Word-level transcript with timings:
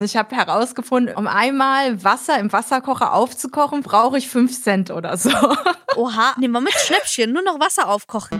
Ich 0.00 0.16
habe 0.16 0.36
herausgefunden, 0.36 1.16
um 1.16 1.26
einmal 1.26 2.04
Wasser 2.04 2.38
im 2.38 2.52
Wasserkocher 2.52 3.12
aufzukochen, 3.12 3.82
brauche 3.82 4.16
ich 4.16 4.28
5 4.28 4.62
Cent 4.62 4.90
oder 4.92 5.16
so. 5.16 5.30
Oha, 5.96 6.36
nehmen 6.38 6.54
wir 6.54 6.60
mit 6.60 6.74
Schnäppchen, 6.74 7.32
nur 7.32 7.42
noch 7.42 7.58
Wasser 7.58 7.88
aufkochen. 7.88 8.38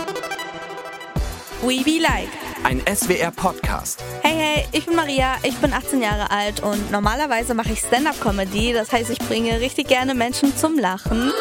We 1.63 1.83
be 1.83 1.99
like. 1.99 2.29
Ein 2.63 2.81
SWR-Podcast. 2.87 4.05
Hey, 4.23 4.35
hey, 4.37 4.69
ich 4.71 4.87
bin 4.87 4.95
Maria, 4.95 5.35
ich 5.43 5.57
bin 5.57 5.73
18 5.73 6.01
Jahre 6.01 6.31
alt 6.31 6.63
und 6.63 6.93
normalerweise 6.93 7.55
mache 7.55 7.73
ich 7.73 7.81
Stand-up-Comedy. 7.81 8.73
Das 8.73 8.93
heißt, 8.93 9.11
ich 9.11 9.19
bringe 9.19 9.59
richtig 9.59 9.89
gerne 9.89 10.15
Menschen 10.15 10.57
zum 10.57 10.79
Lachen. 10.79 11.33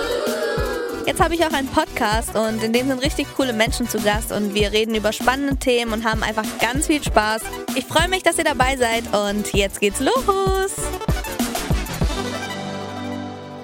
Jetzt 1.08 1.22
habe 1.22 1.36
ich 1.36 1.46
auch 1.46 1.54
einen 1.54 1.70
Podcast 1.70 2.36
und 2.36 2.62
in 2.62 2.74
dem 2.74 2.90
sind 2.90 3.02
richtig 3.02 3.28
coole 3.38 3.54
Menschen 3.54 3.88
zu 3.88 3.98
Gast 3.98 4.34
und 4.34 4.54
wir 4.54 4.74
reden 4.74 4.94
über 4.94 5.14
spannende 5.14 5.56
Themen 5.56 5.94
und 5.94 6.04
haben 6.04 6.22
einfach 6.22 6.44
ganz 6.60 6.88
viel 6.88 7.02
Spaß. 7.02 7.44
Ich 7.76 7.86
freue 7.86 8.10
mich, 8.10 8.24
dass 8.24 8.38
ihr 8.38 8.44
dabei 8.44 8.76
seid 8.76 9.06
und 9.14 9.54
jetzt 9.54 9.80
geht's 9.80 10.02
los. 10.02 10.76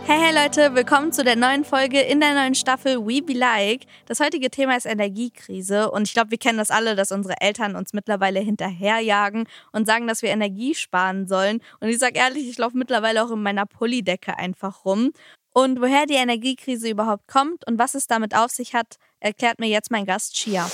Hey, 0.05 0.19
hey 0.21 0.33
Leute, 0.33 0.73
willkommen 0.73 1.11
zu 1.11 1.25
der 1.25 1.35
neuen 1.35 1.65
Folge 1.65 1.99
in 1.99 2.21
der 2.21 2.33
neuen 2.33 2.55
Staffel 2.55 3.05
We 3.05 3.21
Be 3.21 3.33
Like. 3.33 3.87
Das 4.05 4.21
heutige 4.21 4.49
Thema 4.49 4.77
ist 4.77 4.85
Energiekrise 4.85 5.91
und 5.91 6.07
ich 6.07 6.13
glaube, 6.13 6.31
wir 6.31 6.37
kennen 6.37 6.59
das 6.59 6.71
alle, 6.71 6.95
dass 6.95 7.11
unsere 7.11 7.41
Eltern 7.41 7.75
uns 7.75 7.91
mittlerweile 7.91 8.39
hinterherjagen 8.39 9.49
und 9.73 9.85
sagen, 9.85 10.07
dass 10.07 10.21
wir 10.21 10.29
Energie 10.29 10.75
sparen 10.75 11.27
sollen. 11.27 11.59
Und 11.81 11.89
ich 11.89 11.99
sage 11.99 12.19
ehrlich, 12.19 12.47
ich 12.47 12.57
laufe 12.57 12.77
mittlerweile 12.77 13.21
auch 13.21 13.31
in 13.31 13.43
meiner 13.43 13.65
Pullydecke 13.65 14.37
einfach 14.37 14.85
rum. 14.85 15.11
Und 15.53 15.79
woher 15.79 16.07
die 16.07 16.15
Energiekrise 16.15 16.89
überhaupt 16.89 17.27
kommt 17.27 17.65
und 17.67 17.77
was 17.77 17.93
es 17.93 18.07
damit 18.07 18.35
auf 18.35 18.49
sich 18.49 18.73
hat, 18.73 18.97
erklärt 19.19 19.59
mir 19.59 19.67
jetzt 19.67 19.91
mein 19.91 20.05
Gast 20.05 20.35
Shia. 20.35 20.69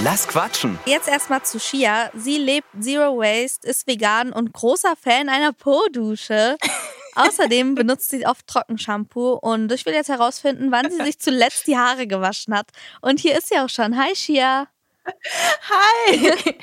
Lass 0.00 0.28
quatschen. 0.28 0.78
Jetzt 0.84 1.08
erstmal 1.08 1.42
zu 1.42 1.58
Shia. 1.58 2.10
Sie 2.14 2.36
lebt 2.36 2.66
Zero 2.78 3.16
Waste, 3.16 3.66
ist 3.66 3.86
vegan 3.86 4.32
und 4.32 4.52
großer 4.52 4.94
Fan 4.96 5.30
einer 5.30 5.52
Po-Dusche. 5.52 6.58
Außerdem 7.14 7.76
benutzt 7.76 8.10
sie 8.10 8.26
oft 8.26 8.46
Trockenshampoo 8.46 9.38
und 9.40 9.70
ich 9.72 9.86
will 9.86 9.94
jetzt 9.94 10.08
herausfinden, 10.08 10.72
wann 10.72 10.90
sie 10.90 11.02
sich 11.02 11.18
zuletzt 11.18 11.66
die 11.66 11.78
Haare 11.78 12.06
gewaschen 12.06 12.54
hat. 12.54 12.70
Und 13.00 13.20
hier 13.20 13.38
ist 13.38 13.48
sie 13.48 13.58
auch 13.58 13.68
schon. 13.68 13.96
Hi 13.96 14.14
Shia. 14.14 14.66
Hi! 15.06 16.30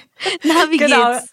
Na, 0.44 0.70
wie 0.70 0.78
genau. 0.78 1.14
geht's? 1.14 1.30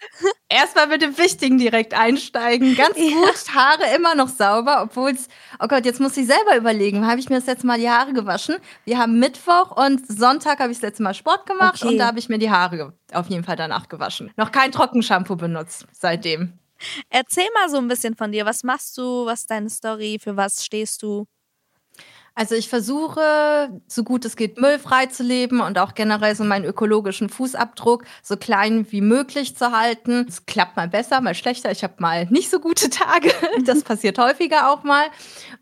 Erstmal 0.49 0.87
mit 0.87 1.01
dem 1.01 1.17
Wichtigen 1.17 1.57
direkt 1.57 1.93
einsteigen. 1.93 2.75
Ganz 2.75 2.97
ja. 2.97 3.09
gut, 3.11 3.53
Haare 3.53 3.95
immer 3.95 4.15
noch 4.15 4.29
sauber, 4.29 4.81
obwohl 4.81 5.11
es, 5.11 5.27
oh 5.59 5.67
Gott, 5.67 5.85
jetzt 5.85 5.99
muss 5.99 6.17
ich 6.17 6.25
selber 6.25 6.57
überlegen, 6.57 7.05
habe 7.07 7.19
ich 7.19 7.29
mir 7.29 7.37
das 7.37 7.45
letzte 7.45 7.67
Mal 7.67 7.79
die 7.79 7.89
Haare 7.89 8.13
gewaschen? 8.13 8.55
Wir 8.85 8.97
haben 8.97 9.19
Mittwoch 9.19 9.75
und 9.77 10.07
Sonntag 10.07 10.59
habe 10.59 10.71
ich 10.71 10.77
das 10.77 10.83
letzte 10.83 11.03
Mal 11.03 11.13
Sport 11.13 11.45
gemacht 11.45 11.81
okay. 11.81 11.93
und 11.93 11.97
da 11.99 12.07
habe 12.07 12.19
ich 12.19 12.29
mir 12.29 12.39
die 12.39 12.49
Haare 12.49 12.93
auf 13.13 13.27
jeden 13.27 13.43
Fall 13.43 13.55
danach 13.55 13.87
gewaschen. 13.89 14.31
Noch 14.37 14.51
kein 14.51 14.71
Trockenshampoo 14.71 15.35
benutzt 15.35 15.85
seitdem. 15.91 16.53
Erzähl 17.09 17.47
mal 17.53 17.69
so 17.69 17.77
ein 17.77 17.87
bisschen 17.87 18.15
von 18.15 18.31
dir. 18.31 18.45
Was 18.45 18.63
machst 18.63 18.97
du? 18.97 19.25
Was 19.25 19.41
ist 19.41 19.51
deine 19.51 19.69
Story? 19.69 20.17
Für 20.21 20.37
was 20.37 20.63
stehst 20.63 21.03
du? 21.03 21.25
Also 22.39 22.55
ich 22.55 22.69
versuche, 22.69 23.69
so 23.89 24.05
gut 24.05 24.23
es 24.23 24.37
geht, 24.37 24.61
müllfrei 24.61 25.07
zu 25.07 25.23
leben 25.23 25.59
und 25.59 25.77
auch 25.77 25.93
generell 25.93 26.37
so 26.37 26.45
meinen 26.45 26.63
ökologischen 26.63 27.27
Fußabdruck 27.27 28.05
so 28.23 28.37
klein 28.37 28.89
wie 28.91 29.01
möglich 29.01 29.57
zu 29.57 29.73
halten. 29.77 30.25
Es 30.25 30.45
klappt 30.45 30.77
mal 30.77 30.87
besser, 30.87 31.19
mal 31.19 31.35
schlechter. 31.35 31.69
Ich 31.69 31.83
habe 31.83 31.95
mal 31.97 32.27
nicht 32.29 32.49
so 32.49 32.61
gute 32.61 32.89
Tage. 32.89 33.29
Das 33.65 33.83
passiert 33.83 34.17
häufiger 34.17 34.71
auch 34.71 34.83
mal. 34.83 35.07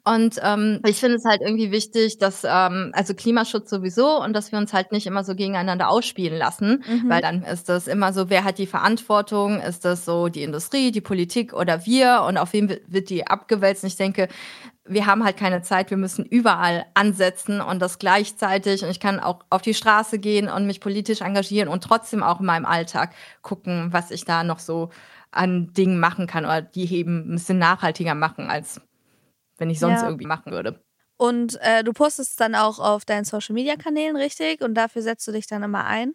Und 0.03 0.39
ähm, 0.44 0.80
ich 0.86 0.97
finde 0.97 1.16
es 1.16 1.25
halt 1.25 1.42
irgendwie 1.42 1.72
wichtig, 1.72 2.19
dass, 2.19 2.44
ähm, 2.44 2.91
also 2.94 3.16
Klimaschutz 3.16 3.72
sowieso 3.72 4.22
und 4.22 4.34
dass 4.34 4.52
wir 4.52 4.59
uns 4.59 4.72
halt 4.72 4.91
nicht 4.91 5.08
immer 5.08 5.23
so 5.23 5.34
gegeneinander 5.34 5.89
ausspielen 5.89 6.38
lassen, 6.38 6.84
mhm. 6.88 7.09
weil 7.09 7.23
dann 7.23 7.41
ist 7.41 7.69
das 7.69 7.88
immer 7.88 8.14
so, 8.14 8.30
wer 8.30 8.44
hat 8.44 8.59
die 8.59 8.67
Verantwortung? 8.67 9.59
Ist 9.62 9.84
das 9.84 10.06
so 10.06 10.28
die 10.28 10.44
Industrie, 10.44 10.91
die 10.91 11.02
Politik 11.02 11.53
oder 11.53 11.88
wir? 11.88 12.23
Und 12.28 12.38
auf 12.38 12.53
wen 12.53 12.78
wird 12.86 13.09
die 13.09 13.25
abgewälzt? 13.25 13.84
Und 13.84 13.88
ich 13.88 13.97
denke, 13.97 14.28
wir 14.88 15.06
haben 15.06 15.24
halt 15.24 15.38
keine 15.38 15.62
Zeit, 15.62 15.90
wir 15.90 15.98
müssen 15.98 16.26
überall 16.26 16.86
ansetzen 16.94 17.62
und 17.62 17.80
das 17.80 18.00
gleichzeitig. 18.00 18.84
Und 18.84 18.90
ich 18.90 19.00
kann 19.00 19.20
auch 19.20 19.46
auf 19.50 19.62
die 19.62 19.74
Straße 19.74 20.20
gehen 20.20 20.50
und 20.50 20.66
mich 20.66 20.81
politisch 20.81 21.22
engagieren 21.22 21.70
und 21.70 21.84
trotzdem 21.84 22.24
auch 22.24 22.40
in 22.40 22.46
meinem 22.46 22.66
Alltag 22.66 23.14
gucken, 23.42 23.90
was 23.92 24.12
ich 24.12 24.26
da 24.26 24.44
noch 24.44 24.59
so 24.59 24.90
an 25.31 25.74
Dingen 25.74 26.00
machen 26.00 26.28
kann 26.28 26.46
oder 26.46 26.62
die 26.62 26.92
eben 26.94 27.30
ein 27.30 27.36
bisschen 27.36 27.59
nachhaltiger 27.59 28.16
machen, 28.16 28.50
als 28.50 28.81
wenn 29.58 29.70
ich 29.70 29.80
sonst 29.80 30.02
ja. 30.02 30.08
irgendwie 30.08 30.28
machen 30.28 30.52
würde. 30.52 30.81
Und 31.18 31.59
äh, 31.62 31.84
du 31.84 31.94
postest 31.94 32.40
dann 32.40 32.56
auch 32.56 32.80
auf 32.80 33.03
deinen 33.03 33.26
Social-Media-Kanälen, 33.26 34.16
richtig? 34.16 34.62
Und 34.62 34.76
dafür 34.76 35.02
setzt 35.02 35.28
du 35.28 35.31
dich 35.31 35.47
dann 35.47 35.64
immer 35.64 35.86
ein? 35.86 36.14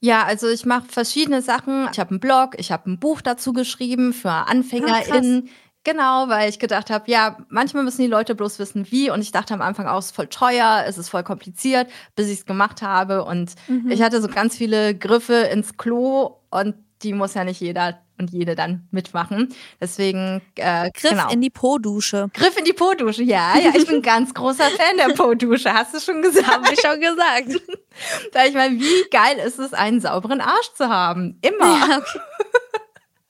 Ja, 0.00 0.24
also 0.24 0.48
ich 0.48 0.66
mache 0.66 0.86
verschiedene 0.88 1.42
Sachen. 1.42 1.88
Ich 1.90 1.98
habe 1.98 2.10
einen 2.10 2.20
Blog, 2.20 2.56
ich 2.58 2.70
habe 2.70 2.90
ein 2.90 3.00
Buch 3.00 3.22
dazu 3.22 3.52
geschrieben 3.52 4.12
für 4.12 4.30
AnfängerInnen. 4.30 5.44
Ah, 5.46 5.50
Genau, 5.84 6.28
weil 6.28 6.48
ich 6.48 6.58
gedacht 6.58 6.88
habe, 6.88 7.10
ja, 7.10 7.36
manchmal 7.50 7.84
müssen 7.84 8.00
die 8.00 8.08
Leute 8.08 8.34
bloß 8.34 8.58
wissen, 8.58 8.90
wie. 8.90 9.10
Und 9.10 9.20
ich 9.20 9.32
dachte 9.32 9.52
am 9.52 9.60
Anfang 9.60 9.86
auch, 9.86 9.98
es 9.98 10.06
ist 10.06 10.16
voll 10.16 10.28
teuer, 10.28 10.84
es 10.86 10.96
ist 10.96 11.10
voll 11.10 11.22
kompliziert, 11.22 11.90
bis 12.16 12.28
ich 12.28 12.38
es 12.40 12.46
gemacht 12.46 12.80
habe. 12.80 13.24
Und 13.24 13.52
mhm. 13.68 13.90
ich 13.90 14.02
hatte 14.02 14.22
so 14.22 14.28
ganz 14.28 14.56
viele 14.56 14.94
Griffe 14.94 15.34
ins 15.34 15.76
Klo 15.76 16.38
und 16.50 16.74
die 17.02 17.12
muss 17.12 17.34
ja 17.34 17.44
nicht 17.44 17.60
jeder 17.60 17.98
und 18.18 18.30
jede 18.30 18.54
dann 18.54 18.88
mitmachen. 18.92 19.52
Deswegen 19.80 20.40
äh, 20.54 20.90
Griff 20.92 21.10
genau. 21.10 21.30
in 21.30 21.40
die 21.40 21.50
Po-Dusche. 21.50 22.30
Griff 22.32 22.56
in 22.56 22.64
die 22.64 22.72
Po-Dusche, 22.72 23.22
ja, 23.22 23.58
ja. 23.58 23.72
Ich 23.76 23.86
bin 23.86 24.02
ganz 24.02 24.32
großer 24.32 24.64
Fan 24.64 24.96
der 24.96 25.14
Po-Dusche. 25.14 25.72
Hast 25.72 25.94
du 25.94 26.00
schon 26.00 26.22
gesagt? 26.22 26.46
Habe 26.46 26.72
ich 26.72 26.80
schon 26.80 27.00
gesagt. 27.00 27.62
da 28.32 28.44
ich 28.46 28.54
meine, 28.54 28.78
wie 28.78 29.10
geil 29.10 29.38
ist 29.44 29.58
es, 29.58 29.74
einen 29.74 30.00
sauberen 30.00 30.40
Arsch 30.40 30.72
zu 30.74 30.88
haben? 30.88 31.38
Immer. 31.42 31.66
Ja, 31.66 31.98
okay. 31.98 32.20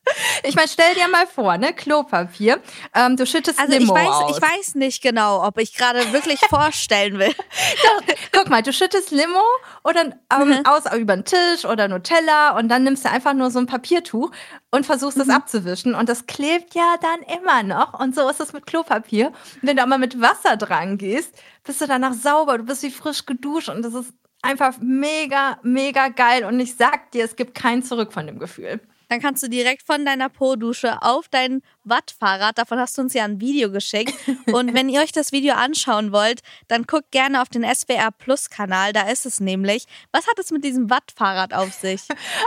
Ich 0.42 0.54
meine, 0.54 0.68
stell 0.68 0.94
dir 0.94 1.08
mal 1.08 1.26
vor, 1.26 1.56
ne, 1.56 1.72
Klopapier. 1.72 2.60
Ähm, 2.94 3.16
du 3.16 3.26
schüttest 3.26 3.58
also 3.58 3.72
Limo 3.72 3.96
ich 3.96 4.02
weiß, 4.02 4.08
aus. 4.08 4.36
ich 4.36 4.42
weiß 4.42 4.74
nicht 4.74 5.02
genau, 5.02 5.46
ob 5.46 5.58
ich 5.58 5.74
gerade 5.74 6.12
wirklich 6.12 6.40
vorstellen 6.40 7.18
will. 7.18 7.34
Doch, 7.82 8.14
guck 8.32 8.50
mal, 8.50 8.62
du 8.62 8.72
schüttest 8.72 9.10
Limo 9.10 9.42
oder 9.84 10.02
ähm, 10.02 10.48
mhm. 10.48 10.66
aus 10.66 10.82
über 10.94 11.16
den 11.16 11.24
Tisch 11.24 11.64
oder 11.64 11.88
Nutella 11.88 12.58
und 12.58 12.68
dann 12.68 12.84
nimmst 12.84 13.04
du 13.04 13.10
einfach 13.10 13.32
nur 13.32 13.50
so 13.50 13.58
ein 13.58 13.66
Papiertuch 13.66 14.30
und 14.70 14.84
versuchst 14.84 15.18
es 15.18 15.28
mhm. 15.28 15.34
abzuwischen 15.34 15.94
und 15.94 16.08
das 16.08 16.26
klebt 16.26 16.74
ja 16.74 16.96
dann 17.00 17.38
immer 17.38 17.62
noch 17.62 17.98
und 17.98 18.14
so 18.14 18.28
ist 18.28 18.40
es 18.40 18.52
mit 18.52 18.66
Klopapier. 18.66 19.28
Und 19.28 19.62
wenn 19.62 19.76
du 19.76 19.82
aber 19.82 19.98
mit 19.98 20.20
Wasser 20.20 20.56
dran 20.56 20.98
gehst, 20.98 21.34
bist 21.62 21.80
du 21.80 21.86
danach 21.86 22.12
sauber, 22.12 22.58
du 22.58 22.64
bist 22.64 22.82
wie 22.82 22.90
frisch 22.90 23.24
geduscht 23.24 23.68
und 23.68 23.82
das 23.82 23.94
ist 23.94 24.12
einfach 24.42 24.74
mega, 24.80 25.58
mega 25.62 26.08
geil 26.08 26.44
und 26.44 26.60
ich 26.60 26.76
sag 26.76 27.10
dir, 27.12 27.24
es 27.24 27.36
gibt 27.36 27.54
kein 27.54 27.82
Zurück 27.82 28.12
von 28.12 28.26
dem 28.26 28.38
Gefühl. 28.38 28.80
Dann 29.14 29.22
kannst 29.22 29.44
du 29.44 29.48
direkt 29.48 29.86
von 29.86 30.04
deiner 30.04 30.28
Po-Dusche 30.28 31.00
auf 31.00 31.28
dein 31.28 31.62
Wattfahrrad, 31.84 32.58
davon 32.58 32.78
hast 32.78 32.96
du 32.96 33.02
uns 33.02 33.14
ja 33.14 33.24
ein 33.24 33.40
Video 33.40 33.70
geschickt. 33.70 34.14
Und 34.46 34.74
wenn 34.74 34.88
ihr 34.88 35.00
euch 35.00 35.12
das 35.12 35.32
Video 35.32 35.54
anschauen 35.54 36.12
wollt, 36.12 36.40
dann 36.68 36.84
guckt 36.84 37.10
gerne 37.10 37.42
auf 37.42 37.48
den 37.48 37.64
SWR 37.64 38.10
Plus 38.10 38.50
Kanal, 38.50 38.92
da 38.92 39.08
ist 39.08 39.26
es 39.26 39.40
nämlich. 39.40 39.86
Was 40.12 40.26
hat 40.26 40.38
es 40.38 40.50
mit 40.50 40.64
diesem 40.64 40.90
Wattfahrrad 40.90 41.54
auf 41.54 41.72
sich? 41.72 42.02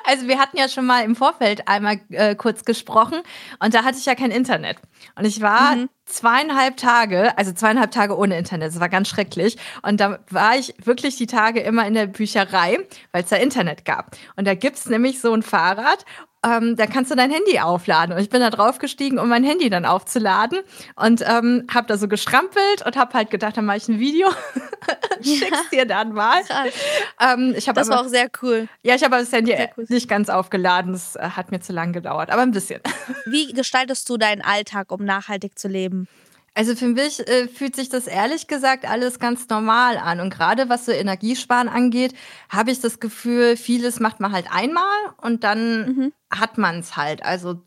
Also 0.06 0.28
wir 0.28 0.40
hatten 0.40 0.58
ja 0.58 0.70
schon 0.70 0.86
mal 0.86 1.03
im 1.03 1.16
Vorfeld 1.16 1.68
einmal 1.68 2.00
äh, 2.09 2.36
kurz 2.36 2.64
gesprochen 2.66 3.22
und 3.59 3.74
da 3.74 3.84
hatte 3.84 3.98
ich 3.98 4.06
ja 4.06 4.16
kein 4.16 4.31
Internet. 4.31 4.78
Und 5.16 5.25
ich 5.25 5.42
war 5.42 5.75
mhm. 5.75 5.90
zweieinhalb 6.06 6.78
Tage, 6.78 7.38
also 7.38 7.52
zweieinhalb 7.52 7.92
Tage 7.92 8.18
ohne 8.18 8.38
Internet, 8.38 8.69
das 8.69 8.80
war 8.80 8.90
ganz 8.90 9.09
schrecklich. 9.09 9.58
Und 9.81 10.00
da 10.00 10.19
war 10.30 10.58
ich 10.58 10.74
wirklich 10.84 11.18
die 11.18 11.28
Tage 11.28 11.59
immer 11.59 11.86
in 11.86 11.94
der 11.94 12.08
Bücherei, 12.08 12.80
weil 13.12 13.24
es 13.24 13.30
da 13.30 13.36
Internet 13.36 13.86
gab. 13.86 14.16
Und 14.36 14.48
da 14.48 14.56
gibt 14.56 14.78
es 14.78 14.86
nämlich 14.88 15.19
so 15.19 15.34
ein 15.34 15.44
Fahrrad 15.44 16.06
ähm, 16.48 16.75
da 16.75 16.86
kannst 16.86 17.12
du 17.12 17.16
dein 17.16 17.31
Handy 17.31 17.59
aufladen. 17.59 18.16
Und 18.16 18.22
ich 18.22 18.30
bin 18.30 18.42
da 18.42 18.50
drauf 18.50 18.78
gestiegen, 18.78 19.18
um 19.27 19.29
mein 19.29 19.43
Handy 19.43 19.69
dann 19.69 19.85
aufzuladen 19.85 20.59
und 20.95 21.21
ähm, 21.27 21.67
habe 21.73 21.88
da 21.88 21.97
so 21.97 22.07
gestrampelt 22.07 22.85
und 22.85 22.95
habe 22.95 23.13
halt 23.13 23.29
gedacht, 23.29 23.57
dann 23.57 23.65
mache 23.65 23.77
ich 23.77 23.88
ein 23.88 23.99
Video, 23.99 24.29
schick's 25.21 25.69
dir 25.69 25.85
dann 25.85 26.13
mal. 26.13 26.41
Ähm, 27.21 27.53
ich 27.55 27.65
das 27.65 27.89
aber, 27.89 27.97
war 27.97 28.05
auch 28.05 28.09
sehr 28.09 28.29
cool. 28.41 28.67
Ja, 28.83 28.95
ich 28.95 29.03
habe 29.03 29.17
das 29.17 29.31
Handy 29.31 29.53
cool. 29.77 29.85
nicht 29.89 30.09
ganz 30.09 30.29
aufgeladen. 30.29 30.93
Das 30.93 31.15
äh, 31.15 31.29
hat 31.35 31.51
mir 31.51 31.59
zu 31.59 31.73
lang 31.73 31.93
gedauert, 31.93 32.31
aber 32.31 32.41
ein 32.41 32.51
bisschen. 32.51 32.81
Wie 33.25 33.51
gestaltest 33.53 34.09
du 34.09 34.17
deinen 34.17 34.41
Alltag, 34.41 34.91
um 34.91 35.03
nachhaltig 35.03 35.59
zu 35.59 35.68
leben? 35.68 36.07
Also 36.57 36.75
für 36.75 36.88
mich 36.88 37.19
äh, 37.19 37.48
fühlt 37.48 37.75
sich 37.75 37.88
das 37.88 38.07
ehrlich 38.07 38.48
gesagt 38.48 38.89
alles 38.89 39.19
ganz 39.19 39.48
normal 39.48 40.00
an. 40.00 40.19
Und 40.19 40.31
gerade 40.31 40.69
was 40.69 40.88
so 40.88 40.92
Energiesparen 40.92 41.69
angeht, 41.69 42.15
habe 42.50 42.71
ich 42.71 42.80
das 42.80 43.00
Gefühl, 43.00 43.56
vieles 43.57 44.00
macht 44.00 44.19
man 44.19 44.31
halt 44.31 44.48
einmal 44.51 44.98
und 45.21 45.44
dann 45.44 45.86
mhm. 45.86 46.13
hat 46.31 46.57
man 46.57 46.80
es 46.80 46.98
halt. 46.98 47.24
Also 47.24 47.62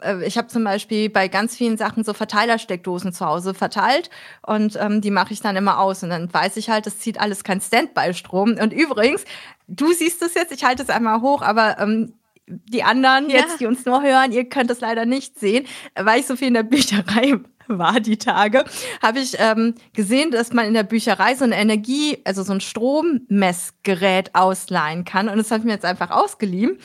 äh, 0.00 0.24
ich 0.24 0.38
habe 0.38 0.46
zum 0.46 0.62
Beispiel 0.62 1.10
bei 1.10 1.26
ganz 1.26 1.56
vielen 1.56 1.76
Sachen 1.76 2.04
so 2.04 2.14
Verteilersteckdosen 2.14 3.12
zu 3.12 3.26
Hause 3.26 3.54
verteilt 3.54 4.08
und 4.46 4.76
ähm, 4.80 5.00
die 5.00 5.10
mache 5.10 5.32
ich 5.32 5.40
dann 5.40 5.56
immer 5.56 5.80
aus. 5.80 6.04
Und 6.04 6.10
dann 6.10 6.32
weiß 6.32 6.58
ich 6.58 6.70
halt, 6.70 6.86
das 6.86 7.00
zieht 7.00 7.20
alles 7.20 7.42
kein 7.42 7.60
Standby-Strom. 7.60 8.56
Und 8.56 8.72
übrigens, 8.72 9.24
du 9.66 9.92
siehst 9.92 10.22
es 10.22 10.34
jetzt, 10.34 10.52
ich 10.52 10.62
halte 10.62 10.84
es 10.84 10.90
einmal 10.90 11.22
hoch, 11.22 11.42
aber 11.42 11.80
ähm, 11.80 12.14
die 12.46 12.82
anderen 12.82 13.30
jetzt, 13.30 13.52
ja. 13.52 13.56
die 13.60 13.66
uns 13.66 13.84
nur 13.84 14.02
hören, 14.02 14.32
ihr 14.32 14.48
könnt 14.48 14.70
es 14.70 14.80
leider 14.80 15.06
nicht 15.06 15.38
sehen, 15.38 15.66
weil 15.94 16.20
ich 16.20 16.26
so 16.26 16.36
viel 16.36 16.48
in 16.48 16.54
der 16.54 16.62
Bücherei 16.62 17.40
war 17.68 18.00
die 18.00 18.16
Tage, 18.16 18.64
habe 19.02 19.18
ich 19.18 19.36
ähm, 19.38 19.74
gesehen, 19.94 20.30
dass 20.30 20.52
man 20.52 20.66
in 20.66 20.74
der 20.74 20.82
Bücherei 20.82 21.34
so 21.34 21.44
eine 21.44 21.56
Energie, 21.56 22.18
also 22.24 22.42
so 22.42 22.52
ein 22.52 22.60
Strommessgerät 22.60 24.34
ausleihen 24.34 25.04
kann. 25.04 25.28
Und 25.28 25.38
das 25.38 25.50
habe 25.50 25.60
ich 25.60 25.64
mir 25.64 25.72
jetzt 25.72 25.84
einfach 25.84 26.10
ausgeliehen. 26.10 26.78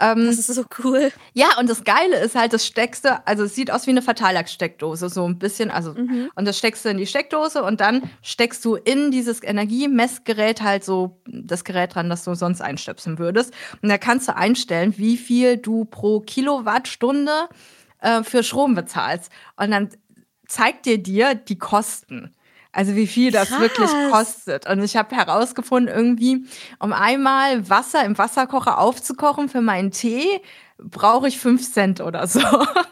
Ähm, 0.00 0.26
das 0.26 0.38
ist 0.38 0.54
so 0.54 0.64
cool. 0.84 1.12
Ja, 1.32 1.58
und 1.58 1.68
das 1.68 1.84
Geile 1.84 2.16
ist 2.16 2.34
halt, 2.34 2.52
das 2.52 2.66
steckst 2.66 3.04
du, 3.04 3.20
also 3.26 3.44
es 3.44 3.54
sieht 3.54 3.70
aus 3.70 3.86
wie 3.86 3.90
eine 3.90 4.02
Verteilersteckdose, 4.02 5.08
so 5.08 5.24
ein 5.24 5.38
bisschen, 5.38 5.70
also, 5.70 5.94
mhm. 5.94 6.30
und 6.34 6.46
das 6.46 6.58
steckst 6.58 6.84
du 6.84 6.88
in 6.88 6.98
die 6.98 7.06
Steckdose 7.06 7.62
und 7.62 7.80
dann 7.80 8.02
steckst 8.22 8.64
du 8.64 8.76
in 8.76 9.10
dieses 9.10 9.42
Energiemessgerät 9.42 10.62
halt 10.62 10.84
so 10.84 11.20
das 11.26 11.64
Gerät 11.64 11.94
dran, 11.94 12.08
das 12.08 12.24
du 12.24 12.34
sonst 12.34 12.60
einstöpseln 12.60 13.18
würdest. 13.18 13.52
Und 13.82 13.88
da 13.88 13.98
kannst 13.98 14.28
du 14.28 14.36
einstellen, 14.36 14.94
wie 14.96 15.16
viel 15.16 15.56
du 15.56 15.84
pro 15.84 16.20
Kilowattstunde 16.20 17.48
äh, 18.00 18.22
für 18.22 18.42
Strom 18.42 18.74
bezahlst. 18.74 19.30
Und 19.56 19.70
dann 19.70 19.90
zeigt 20.50 20.86
dir 20.86 20.98
dir 20.98 21.34
die 21.34 21.58
Kosten. 21.58 22.34
Also 22.72 22.94
wie 22.94 23.06
viel 23.06 23.32
das 23.32 23.48
Krass. 23.48 23.60
wirklich 23.60 23.90
kostet. 24.10 24.68
Und 24.68 24.82
ich 24.82 24.96
habe 24.96 25.14
herausgefunden, 25.16 25.92
irgendwie, 25.94 26.44
um 26.78 26.92
einmal 26.92 27.68
Wasser 27.68 28.04
im 28.04 28.16
Wasserkocher 28.16 28.78
aufzukochen 28.78 29.48
für 29.48 29.60
meinen 29.60 29.90
Tee, 29.90 30.40
brauche 30.78 31.28
ich 31.28 31.38
fünf 31.38 31.70
Cent 31.72 32.00
oder 32.00 32.26
so. 32.26 32.40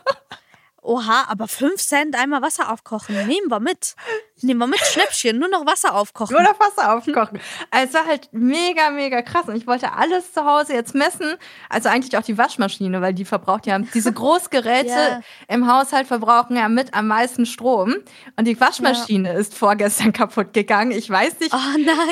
Oha, 0.89 1.27
aber 1.29 1.49
5 1.49 1.77
Cent 1.77 2.17
einmal 2.17 2.41
Wasser 2.41 2.73
aufkochen. 2.73 3.15
Nehmen 3.27 3.51
wir 3.51 3.61
mit. 3.61 3.95
Nehmen 4.41 4.59
wir 4.61 4.67
mit 4.67 4.81
Schnäppchen, 4.81 5.39
nur 5.39 5.49
noch 5.51 5.67
Wasser 5.67 5.95
aufkochen. 5.95 6.35
Nur 6.35 6.43
noch 6.43 6.59
Wasser 6.59 6.97
aufkochen. 6.97 7.41
Also 7.71 7.89
es 7.89 7.95
war 7.95 8.07
halt 8.07 8.31
mega, 8.33 8.89
mega 8.89 9.21
krass. 9.21 9.49
Und 9.49 9.57
ich 9.57 9.67
wollte 9.67 9.93
alles 9.93 10.33
zu 10.33 10.47
Hause 10.47 10.73
jetzt 10.73 10.95
messen. 10.95 11.35
Also 11.69 11.91
eigentlich 11.91 12.17
auch 12.17 12.23
die 12.23 12.39
Waschmaschine, 12.39 13.03
weil 13.03 13.13
die 13.13 13.27
verbraucht 13.27 13.67
ja, 13.67 13.79
diese 13.79 14.13
Großgeräte 14.15 14.89
yeah. 14.89 15.21
im 15.49 15.71
Haushalt 15.71 16.07
verbrauchen 16.07 16.57
ja 16.57 16.71
mit 16.71 16.95
am 16.95 17.09
meisten 17.09 17.45
Strom. 17.45 17.97
Und 18.37 18.47
die 18.47 18.59
Waschmaschine 18.59 19.35
ja. 19.35 19.39
ist 19.39 19.55
vorgestern 19.55 20.15
kaputt 20.15 20.55
gegangen. 20.55 20.93
Ich 20.93 21.11
weiß 21.11 21.41
nicht, 21.41 21.53
oh 21.53 21.59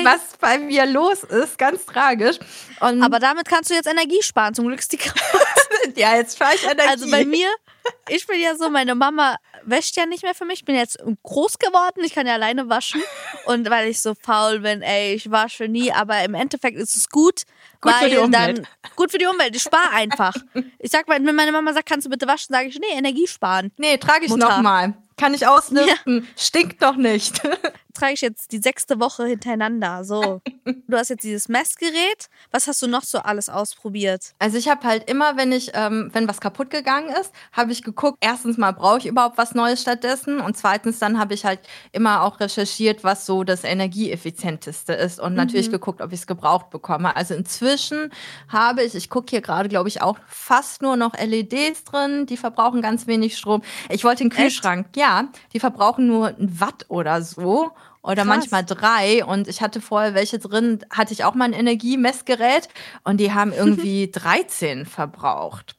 was 0.03 0.37
bei 0.39 0.59
mir 0.59 0.85
los 0.85 1.23
ist. 1.23 1.57
Ganz 1.57 1.83
tragisch. 1.87 2.37
Und 2.81 3.01
aber 3.01 3.17
damit 3.17 3.47
kannst 3.47 3.71
du 3.71 3.73
jetzt 3.73 3.87
Energie 3.87 4.21
sparen. 4.21 4.53
Zum 4.53 4.67
Glück 4.67 4.79
ist 4.79 4.91
die 4.91 4.97
kaputt. 4.97 5.41
ja, 5.95 6.15
jetzt 6.15 6.37
fahre 6.37 6.53
ich 6.53 6.63
Energie. 6.63 6.89
Also 6.89 7.09
bei 7.09 7.25
mir 7.25 7.47
ich 8.09 8.25
bin 8.27 8.39
ja 8.39 8.55
so, 8.55 8.69
meine 8.69 8.95
Mama 8.95 9.37
wäscht 9.63 9.97
ja 9.97 10.05
nicht 10.05 10.23
mehr 10.23 10.35
für 10.35 10.45
mich. 10.45 10.59
Ich 10.59 10.65
bin 10.65 10.75
jetzt 10.75 10.97
groß 11.23 11.59
geworden, 11.59 12.01
ich 12.03 12.13
kann 12.13 12.27
ja 12.27 12.33
alleine 12.33 12.69
waschen. 12.69 13.01
Und 13.45 13.69
weil 13.69 13.89
ich 13.89 14.01
so 14.01 14.13
faul 14.15 14.59
bin, 14.59 14.81
ey, 14.81 15.13
ich 15.13 15.29
wasche 15.31 15.67
nie. 15.67 15.91
Aber 15.91 16.23
im 16.23 16.33
Endeffekt 16.33 16.77
ist 16.77 16.95
es 16.95 17.09
gut, 17.09 17.43
gut 17.81 17.93
weil 17.93 18.03
für 18.03 18.09
die 18.09 18.17
Umwelt. 18.17 18.57
dann 18.57 18.67
gut 18.95 19.11
für 19.11 19.17
die 19.17 19.25
Umwelt. 19.25 19.55
Ich 19.55 19.63
spare 19.63 19.91
einfach. 19.91 20.33
Ich 20.79 20.91
sag 20.91 21.07
mal, 21.07 21.23
wenn 21.23 21.35
meine 21.35 21.51
Mama 21.51 21.73
sagt, 21.73 21.87
kannst 21.87 22.05
du 22.05 22.09
bitte 22.09 22.27
waschen, 22.27 22.53
sage 22.53 22.67
ich, 22.67 22.79
nee, 22.79 22.97
Energie 22.97 23.27
sparen. 23.27 23.71
Nee, 23.77 23.97
trage 23.97 24.25
ich 24.25 24.35
nochmal. 24.35 24.93
Kann 25.17 25.33
ich 25.33 25.47
ausnisten. 25.47 26.21
Ja. 26.21 26.27
Stinkt 26.37 26.81
doch 26.81 26.95
nicht. 26.95 27.41
Trage 27.97 28.13
ich 28.13 28.21
jetzt 28.21 28.51
die 28.51 28.59
sechste 28.59 28.99
Woche 28.99 29.25
hintereinander. 29.25 30.03
So. 30.03 30.41
Du 30.89 30.95
hast 30.95 31.09
jetzt 31.09 31.23
dieses 31.23 31.49
Messgerät. 31.49 32.29
Was 32.51 32.67
hast 32.67 32.81
du 32.81 32.87
noch 32.87 33.03
so 33.03 33.19
alles 33.19 33.49
ausprobiert? 33.49 34.33
Also 34.39 34.57
ich 34.57 34.69
habe 34.69 34.87
halt 34.87 35.09
immer, 35.09 35.35
wenn 35.35 35.51
ich, 35.51 35.71
ähm, 35.73 36.09
wenn 36.13 36.29
was 36.29 36.39
kaputt 36.39 36.69
gegangen 36.69 37.09
ist, 37.09 37.33
habe 37.51 37.73
ich 37.73 37.83
geguckt, 37.83 38.17
erstens 38.21 38.57
mal 38.57 38.71
brauche 38.71 38.99
ich 38.99 39.05
überhaupt 39.05 39.37
was 39.37 39.53
Neues 39.53 39.81
stattdessen 39.81 40.39
und 40.39 40.55
zweitens 40.55 40.99
dann 40.99 41.19
habe 41.19 41.33
ich 41.33 41.43
halt 41.43 41.59
immer 41.91 42.23
auch 42.23 42.39
recherchiert, 42.39 43.03
was 43.03 43.25
so 43.25 43.43
das 43.43 43.65
energieeffizienteste 43.65 44.93
ist 44.93 45.19
und 45.19 45.31
mhm. 45.31 45.37
natürlich 45.37 45.71
geguckt, 45.71 46.01
ob 46.01 46.13
ich 46.13 46.21
es 46.21 46.27
gebraucht 46.27 46.69
bekomme. 46.69 47.15
Also 47.15 47.33
inzwischen 47.33 48.11
habe 48.47 48.83
ich, 48.83 48.95
ich 48.95 49.09
gucke 49.09 49.29
hier 49.29 49.41
gerade, 49.41 49.67
glaube 49.67 49.89
ich, 49.89 50.01
auch 50.01 50.17
fast 50.27 50.81
nur 50.81 50.95
noch 50.95 51.13
LEDs 51.17 51.83
drin, 51.83 52.27
die 52.27 52.37
verbrauchen 52.37 52.81
ganz 52.81 53.07
wenig 53.07 53.37
Strom. 53.37 53.61
Ich 53.89 54.05
wollte 54.05 54.23
den 54.23 54.29
Kühlschrank, 54.29 54.87
Echt? 54.87 54.97
ja, 54.97 55.07
ja, 55.07 55.29
die 55.53 55.59
verbrauchen 55.59 56.07
nur 56.07 56.27
ein 56.27 56.59
Watt 56.59 56.85
oder 56.89 57.21
so 57.21 57.71
oder 58.07 58.23
Krass. 58.23 58.25
manchmal 58.25 58.63
drei. 58.65 59.25
Und 59.25 59.47
ich 59.47 59.61
hatte 59.61 59.81
vorher 59.81 60.13
welche 60.13 60.39
drin, 60.39 60.79
hatte 60.89 61.13
ich 61.13 61.25
auch 61.25 61.35
mal 61.35 61.45
ein 61.45 61.53
Energiemessgerät 61.53 62.69
und 63.03 63.17
die 63.19 63.33
haben 63.33 63.51
irgendwie 63.51 64.09
13 64.11 64.85
verbraucht. 64.85 65.75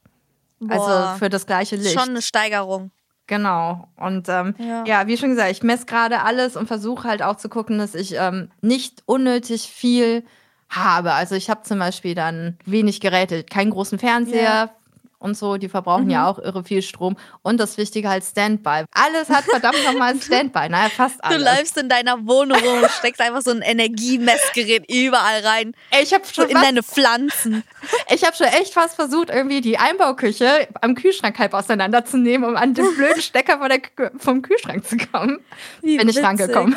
Also 0.61 0.75
Boah. 0.75 0.89
Also 0.89 1.19
für 1.19 1.29
das 1.31 1.47
gleiche 1.47 1.77
Licht. 1.77 1.99
Schon 1.99 2.11
eine 2.11 2.23
Steigerung. 2.23 2.91
Genau. 3.27 3.89
Und 3.97 4.29
ähm, 4.29 4.55
ja. 4.59 4.85
ja. 4.87 5.07
wie 5.07 5.17
schon 5.17 5.31
gesagt, 5.31 5.51
ich 5.51 5.63
messe 5.63 5.87
gerade 5.87 6.21
alles 6.21 6.57
und 6.57 6.67
versuche 6.67 7.09
halt 7.09 7.23
auch 7.23 7.37
zu 7.37 7.49
gucken, 7.49 7.79
dass 7.79 7.95
ich 7.95 8.15
ähm, 8.15 8.51
nicht 8.61 9.03
unnötig 9.07 9.69
viel 9.69 10.25
habe. 10.69 11.13
Also 11.13 11.35
ich 11.35 11.49
habe 11.49 11.63
zum 11.63 11.79
Beispiel 11.79 12.15
dann 12.15 12.59
wenig 12.65 13.01
Geräte, 13.01 13.45
keinen 13.45 13.71
großen 13.71 13.99
Fernseher, 13.99 14.43
ja 14.43 14.71
und 15.19 15.37
so, 15.37 15.57
die 15.57 15.69
verbrauchen 15.69 16.05
mhm. 16.05 16.11
ja 16.11 16.29
auch 16.29 16.39
irre 16.39 16.63
viel 16.63 16.83
Strom. 16.83 17.17
Und 17.43 17.59
das 17.59 17.77
Wichtige 17.77 18.09
halt 18.09 18.25
Standby. 18.25 18.85
Alles 18.93 19.29
hat 19.29 19.45
verdammt 19.45 19.79
nochmal 19.85 20.15
Standby, 20.21 20.69
naja, 20.69 20.89
fast 20.91 21.23
alles. 21.25 21.39
Du 21.39 21.45
läufst 21.45 21.77
in 21.77 21.89
deiner 21.89 22.27
Wohnung 22.27 22.59
rum, 22.59 22.85
steckst 22.99 23.21
einfach 23.21 23.43
so 23.43 23.51
ein 23.51 23.63
Energiemessgerät 23.63 24.91
überall 24.91 25.41
rein. 25.45 25.75
Ich 26.01 26.15
habe 26.15 26.25
schon 26.33 26.47
in 26.49 26.53
fast, 26.53 26.65
deine 26.65 26.83
Pflanzen. 26.83 27.65
Ich 28.11 28.25
habe 28.25 28.35
schon 28.37 28.47
echt 28.47 28.75
fast 28.75 28.95
versucht, 28.95 29.31
irgendwie 29.31 29.61
die 29.61 29.79
Einbauküche 29.79 30.69
am 30.81 30.95
Kühlschrank 30.95 31.39
halb 31.39 31.55
auseinanderzunehmen, 31.55 32.49
um 32.49 32.57
an 32.57 32.75
den 32.75 32.87
blöden 32.97 33.23
Stecker 33.23 33.59
von 33.59 33.69
der, 33.69 33.81
vom 34.17 34.43
Kühlschrank 34.43 34.87
zu 34.87 34.97
kommen. 34.97 35.39
Wie 35.83 35.97
Bin 35.97 36.09
witzig. 36.09 36.21
ich 36.21 36.27
rangekommen. 36.27 36.77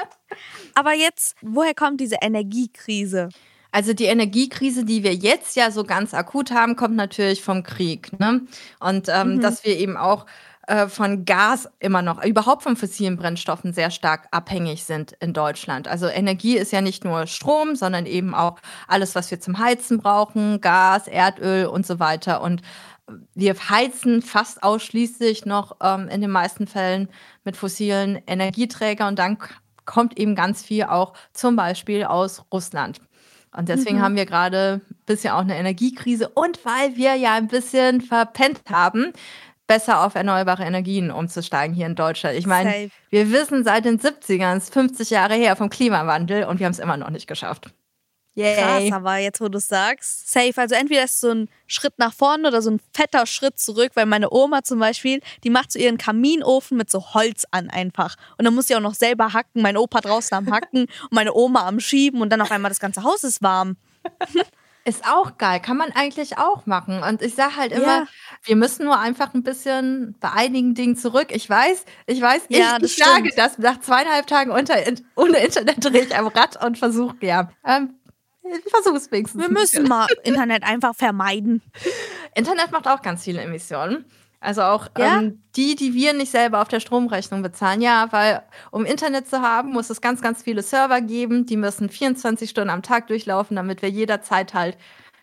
Aber 0.74 0.92
jetzt, 0.92 1.36
woher 1.40 1.74
kommt 1.74 2.00
diese 2.00 2.16
Energiekrise? 2.20 3.28
Also 3.74 3.92
die 3.92 4.04
Energiekrise, 4.04 4.84
die 4.84 5.02
wir 5.02 5.16
jetzt 5.16 5.56
ja 5.56 5.72
so 5.72 5.82
ganz 5.82 6.14
akut 6.14 6.52
haben, 6.52 6.76
kommt 6.76 6.94
natürlich 6.94 7.42
vom 7.42 7.64
Krieg. 7.64 8.16
Ne? 8.20 8.42
Und 8.78 9.08
ähm, 9.08 9.34
mhm. 9.34 9.40
dass 9.40 9.64
wir 9.64 9.76
eben 9.76 9.96
auch 9.96 10.26
äh, 10.68 10.86
von 10.86 11.24
Gas 11.24 11.68
immer 11.80 12.00
noch, 12.00 12.24
überhaupt 12.24 12.62
von 12.62 12.76
fossilen 12.76 13.16
Brennstoffen 13.16 13.72
sehr 13.72 13.90
stark 13.90 14.28
abhängig 14.30 14.84
sind 14.84 15.16
in 15.18 15.32
Deutschland. 15.32 15.88
Also 15.88 16.06
Energie 16.06 16.56
ist 16.56 16.70
ja 16.70 16.82
nicht 16.82 17.04
nur 17.04 17.26
Strom, 17.26 17.74
sondern 17.74 18.06
eben 18.06 18.32
auch 18.32 18.60
alles, 18.86 19.16
was 19.16 19.32
wir 19.32 19.40
zum 19.40 19.58
Heizen 19.58 19.98
brauchen, 19.98 20.60
Gas, 20.60 21.08
Erdöl 21.08 21.66
und 21.66 21.84
so 21.84 21.98
weiter. 21.98 22.42
Und 22.42 22.62
wir 23.34 23.56
heizen 23.68 24.22
fast 24.22 24.62
ausschließlich 24.62 25.46
noch 25.46 25.78
ähm, 25.82 26.06
in 26.06 26.20
den 26.20 26.30
meisten 26.30 26.68
Fällen 26.68 27.08
mit 27.42 27.56
fossilen 27.56 28.22
Energieträgern 28.28 29.08
und 29.08 29.18
dann 29.18 29.36
kommt 29.84 30.16
eben 30.16 30.36
ganz 30.36 30.62
viel 30.62 30.84
auch 30.84 31.14
zum 31.32 31.56
Beispiel 31.56 32.04
aus 32.04 32.44
Russland. 32.52 33.00
Und 33.56 33.68
deswegen 33.68 33.98
mhm. 33.98 34.02
haben 34.02 34.16
wir 34.16 34.26
gerade 34.26 34.80
ein 34.82 34.96
bisschen 35.06 35.32
auch 35.32 35.40
eine 35.40 35.56
Energiekrise 35.56 36.28
und 36.28 36.64
weil 36.64 36.96
wir 36.96 37.14
ja 37.14 37.34
ein 37.34 37.48
bisschen 37.48 38.00
verpennt 38.00 38.62
haben, 38.70 39.12
besser 39.66 40.04
auf 40.04 40.14
erneuerbare 40.14 40.64
Energien 40.64 41.10
umzusteigen 41.10 41.74
hier 41.74 41.86
in 41.86 41.94
Deutschland. 41.94 42.36
Ich 42.36 42.46
meine, 42.46 42.90
wir 43.10 43.30
wissen 43.30 43.64
seit 43.64 43.84
den 43.84 43.98
70ern, 43.98 44.60
50 44.60 45.10
Jahre 45.10 45.34
her 45.34 45.56
vom 45.56 45.70
Klimawandel 45.70 46.44
und 46.44 46.58
wir 46.58 46.66
haben 46.66 46.72
es 46.72 46.78
immer 46.78 46.96
noch 46.96 47.10
nicht 47.10 47.26
geschafft. 47.26 47.72
Yay. 48.36 48.56
Krass, 48.56 48.92
aber 48.92 49.18
jetzt, 49.18 49.40
wo 49.40 49.48
du 49.48 49.60
sagst, 49.60 50.30
safe. 50.30 50.54
Also 50.56 50.74
entweder 50.74 51.04
ist 51.04 51.20
so 51.20 51.30
ein 51.30 51.48
Schritt 51.66 51.98
nach 51.98 52.12
vorne 52.12 52.48
oder 52.48 52.62
so 52.62 52.70
ein 52.70 52.80
fetter 52.92 53.26
Schritt 53.26 53.58
zurück, 53.58 53.92
weil 53.94 54.06
meine 54.06 54.32
Oma 54.32 54.64
zum 54.64 54.80
Beispiel, 54.80 55.20
die 55.44 55.50
macht 55.50 55.70
so 55.70 55.78
ihren 55.78 55.98
Kaminofen 55.98 56.76
mit 56.76 56.90
so 56.90 57.14
Holz 57.14 57.46
an 57.52 57.70
einfach. 57.70 58.16
Und 58.36 58.44
dann 58.44 58.54
muss 58.54 58.66
sie 58.66 58.76
auch 58.76 58.80
noch 58.80 58.94
selber 58.94 59.32
hacken, 59.32 59.62
mein 59.62 59.76
Opa 59.76 60.00
draußen 60.00 60.36
am 60.36 60.52
Hacken 60.52 60.82
und 61.02 61.12
meine 61.12 61.32
Oma 61.32 61.66
am 61.66 61.78
Schieben 61.78 62.20
und 62.20 62.30
dann 62.30 62.40
auf 62.40 62.50
einmal 62.50 62.70
das 62.70 62.80
ganze 62.80 63.04
Haus 63.04 63.22
ist 63.22 63.42
warm. 63.42 63.76
Ist 64.86 65.06
auch 65.06 65.38
geil, 65.38 65.60
kann 65.60 65.78
man 65.78 65.92
eigentlich 65.92 66.36
auch 66.36 66.66
machen. 66.66 67.02
Und 67.02 67.22
ich 67.22 67.34
sage 67.34 67.56
halt 67.56 67.72
immer, 67.72 68.00
ja. 68.00 68.06
wir 68.42 68.54
müssen 68.54 68.84
nur 68.84 68.98
einfach 68.98 69.32
ein 69.32 69.42
bisschen 69.42 70.14
bei 70.20 70.30
einigen 70.30 70.74
Dingen 70.74 70.94
zurück. 70.94 71.28
Ich 71.30 71.48
weiß, 71.48 71.86
ich 72.04 72.20
weiß, 72.20 72.42
ja, 72.50 72.76
ich, 72.76 72.84
ich 72.84 72.96
sage 72.96 73.30
das 73.34 73.56
nach 73.56 73.80
zweieinhalb 73.80 74.26
Tagen 74.26 74.50
unter, 74.50 74.74
ohne 75.16 75.38
Internet 75.38 75.82
drehe 75.82 76.02
ich 76.02 76.14
am 76.14 76.26
Rad 76.26 76.62
und 76.62 76.76
versuche, 76.76 77.16
ja, 77.22 77.50
ähm, 77.66 77.94
ich 78.44 78.70
versuche 78.70 78.96
es 78.96 79.10
wenigstens. 79.10 79.42
Wir 79.42 79.50
müssen 79.50 79.88
mal 79.88 80.06
Internet 80.22 80.62
einfach 80.64 80.94
vermeiden. 80.94 81.62
Internet 82.34 82.72
macht 82.72 82.86
auch 82.86 83.02
ganz 83.02 83.24
viele 83.24 83.40
Emissionen. 83.40 84.04
Also 84.44 84.62
auch 84.62 84.88
ja? 84.98 85.20
ähm, 85.20 85.42
die, 85.56 85.74
die 85.74 85.94
wir 85.94 86.12
nicht 86.12 86.30
selber 86.30 86.60
auf 86.60 86.68
der 86.68 86.80
Stromrechnung 86.80 87.42
bezahlen. 87.42 87.80
Ja, 87.80 88.08
weil 88.10 88.42
um 88.70 88.84
Internet 88.84 89.26
zu 89.26 89.40
haben, 89.40 89.70
muss 89.70 89.88
es 89.88 90.02
ganz, 90.02 90.20
ganz 90.20 90.42
viele 90.42 90.62
Server 90.62 91.00
geben. 91.00 91.46
Die 91.46 91.56
müssen 91.56 91.88
24 91.88 92.50
Stunden 92.50 92.70
am 92.70 92.82
Tag 92.82 93.06
durchlaufen, 93.06 93.56
damit 93.56 93.80
wir 93.80 93.88
jederzeit 93.88 94.52
halt 94.52 94.76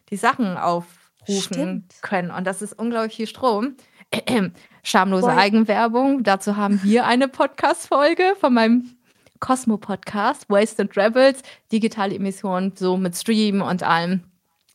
die 0.09 0.17
Sachen 0.17 0.57
aufrufen 0.57 1.39
Stimmt. 1.39 1.93
können. 2.01 2.31
Und 2.31 2.45
das 2.47 2.63
ist 2.63 2.73
unglaublich 2.73 3.15
viel 3.15 3.27
Strom. 3.27 3.75
Schamlose 4.83 5.27
Boy. 5.27 5.35
Eigenwerbung. 5.35 6.23
Dazu 6.23 6.57
haben 6.57 6.81
wir 6.83 7.05
eine 7.05 7.27
Podcast-Folge 7.27 8.35
von 8.39 8.55
meinem 8.55 8.95
Cosmo-Podcast, 9.41 10.49
Waste 10.49 10.83
and 10.83 10.95
Rebels, 10.95 11.41
digitale 11.71 12.15
Emissionen, 12.15 12.73
so 12.75 12.95
mit 12.95 13.17
Stream 13.17 13.61
und 13.61 13.83
allem. 13.83 14.23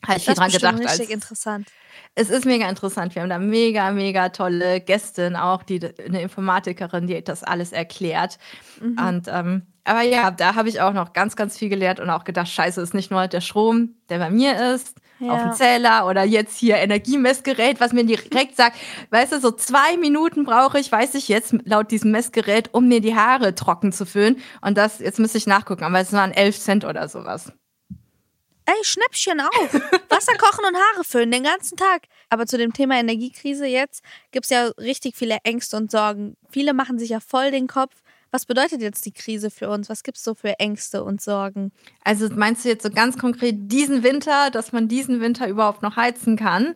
Habe 0.06 0.18
ich 0.18 0.24
viel 0.26 0.34
dran 0.34 0.50
gedacht. 0.50 0.74
Das 0.74 0.92
ist 0.92 1.00
richtig 1.00 1.14
interessant. 1.14 1.68
Es 2.14 2.28
ist 2.28 2.44
mega 2.44 2.68
interessant. 2.68 3.14
Wir 3.14 3.22
haben 3.22 3.30
da 3.30 3.38
mega, 3.38 3.90
mega 3.90 4.28
tolle 4.28 4.80
Gästin 4.80 5.36
auch, 5.36 5.62
die 5.62 5.80
eine 6.04 6.20
Informatikerin, 6.20 7.06
die 7.06 7.22
das 7.24 7.42
alles 7.42 7.72
erklärt. 7.72 8.38
Mhm. 8.80 8.98
Und 8.98 9.28
ähm, 9.28 9.62
aber 9.84 10.02
ja, 10.02 10.30
da 10.30 10.56
habe 10.56 10.68
ich 10.68 10.80
auch 10.80 10.92
noch 10.92 11.12
ganz, 11.12 11.36
ganz 11.36 11.56
viel 11.56 11.68
gelernt 11.68 12.00
und 12.00 12.10
auch 12.10 12.24
gedacht, 12.24 12.48
scheiße, 12.48 12.80
ist 12.80 12.92
nicht 12.92 13.10
nur 13.10 13.28
der 13.28 13.40
Strom, 13.40 13.94
der 14.08 14.18
bei 14.18 14.30
mir 14.30 14.74
ist 14.74 14.96
Ja. 15.18 15.32
auf 15.32 15.42
den 15.42 15.52
Zähler 15.54 16.06
oder 16.06 16.24
jetzt 16.24 16.58
hier 16.58 16.76
Energiemessgerät, 16.76 17.80
was 17.80 17.92
mir 17.92 18.04
direkt 18.04 18.56
sagt, 18.56 18.76
weißt 19.10 19.32
du, 19.32 19.40
so 19.40 19.50
zwei 19.50 19.96
Minuten 19.96 20.44
brauche 20.44 20.78
ich, 20.78 20.92
weiß 20.92 21.14
ich 21.14 21.28
jetzt 21.28 21.54
laut 21.64 21.90
diesem 21.90 22.10
Messgerät, 22.10 22.70
um 22.72 22.88
mir 22.88 23.00
die 23.00 23.14
Haare 23.14 23.54
trocken 23.54 23.92
zu 23.92 24.04
föhnen. 24.04 24.42
Und 24.60 24.76
das, 24.76 24.98
jetzt 24.98 25.18
müsste 25.18 25.38
ich 25.38 25.46
nachgucken, 25.46 25.84
aber 25.84 26.00
es 26.00 26.12
waren 26.12 26.32
11 26.32 26.58
Cent 26.58 26.84
oder 26.84 27.08
sowas. 27.08 27.52
Ey, 28.68 28.74
Schnäppchen 28.82 29.40
auf. 29.40 29.74
Wasser 30.10 30.36
kochen 30.38 30.64
und 30.66 30.74
Haare 30.74 31.04
föhnen 31.04 31.30
den 31.30 31.44
ganzen 31.44 31.76
Tag. 31.76 32.02
Aber 32.28 32.46
zu 32.46 32.58
dem 32.58 32.72
Thema 32.72 32.96
Energiekrise 32.98 33.66
jetzt 33.66 34.02
gibt's 34.32 34.50
ja 34.50 34.70
richtig 34.76 35.14
viele 35.14 35.38
Ängste 35.44 35.76
und 35.76 35.90
Sorgen. 35.90 36.36
Viele 36.50 36.74
machen 36.74 36.98
sich 36.98 37.10
ja 37.10 37.20
voll 37.20 37.52
den 37.52 37.68
Kopf. 37.68 37.94
Was 38.32 38.44
bedeutet 38.44 38.82
jetzt 38.82 39.06
die 39.06 39.12
Krise 39.12 39.50
für 39.50 39.68
uns? 39.68 39.88
Was 39.88 40.02
gibt's 40.02 40.22
so 40.24 40.34
für 40.34 40.58
Ängste 40.58 41.04
und 41.04 41.22
Sorgen? 41.22 41.72
Also 42.04 42.28
meinst 42.34 42.64
du 42.64 42.68
jetzt 42.68 42.82
so 42.82 42.90
ganz 42.90 43.16
konkret 43.16 43.54
diesen 43.58 44.02
Winter, 44.02 44.50
dass 44.50 44.72
man 44.72 44.88
diesen 44.88 45.20
Winter 45.20 45.48
überhaupt 45.48 45.82
noch 45.82 45.96
heizen 45.96 46.36
kann? 46.36 46.74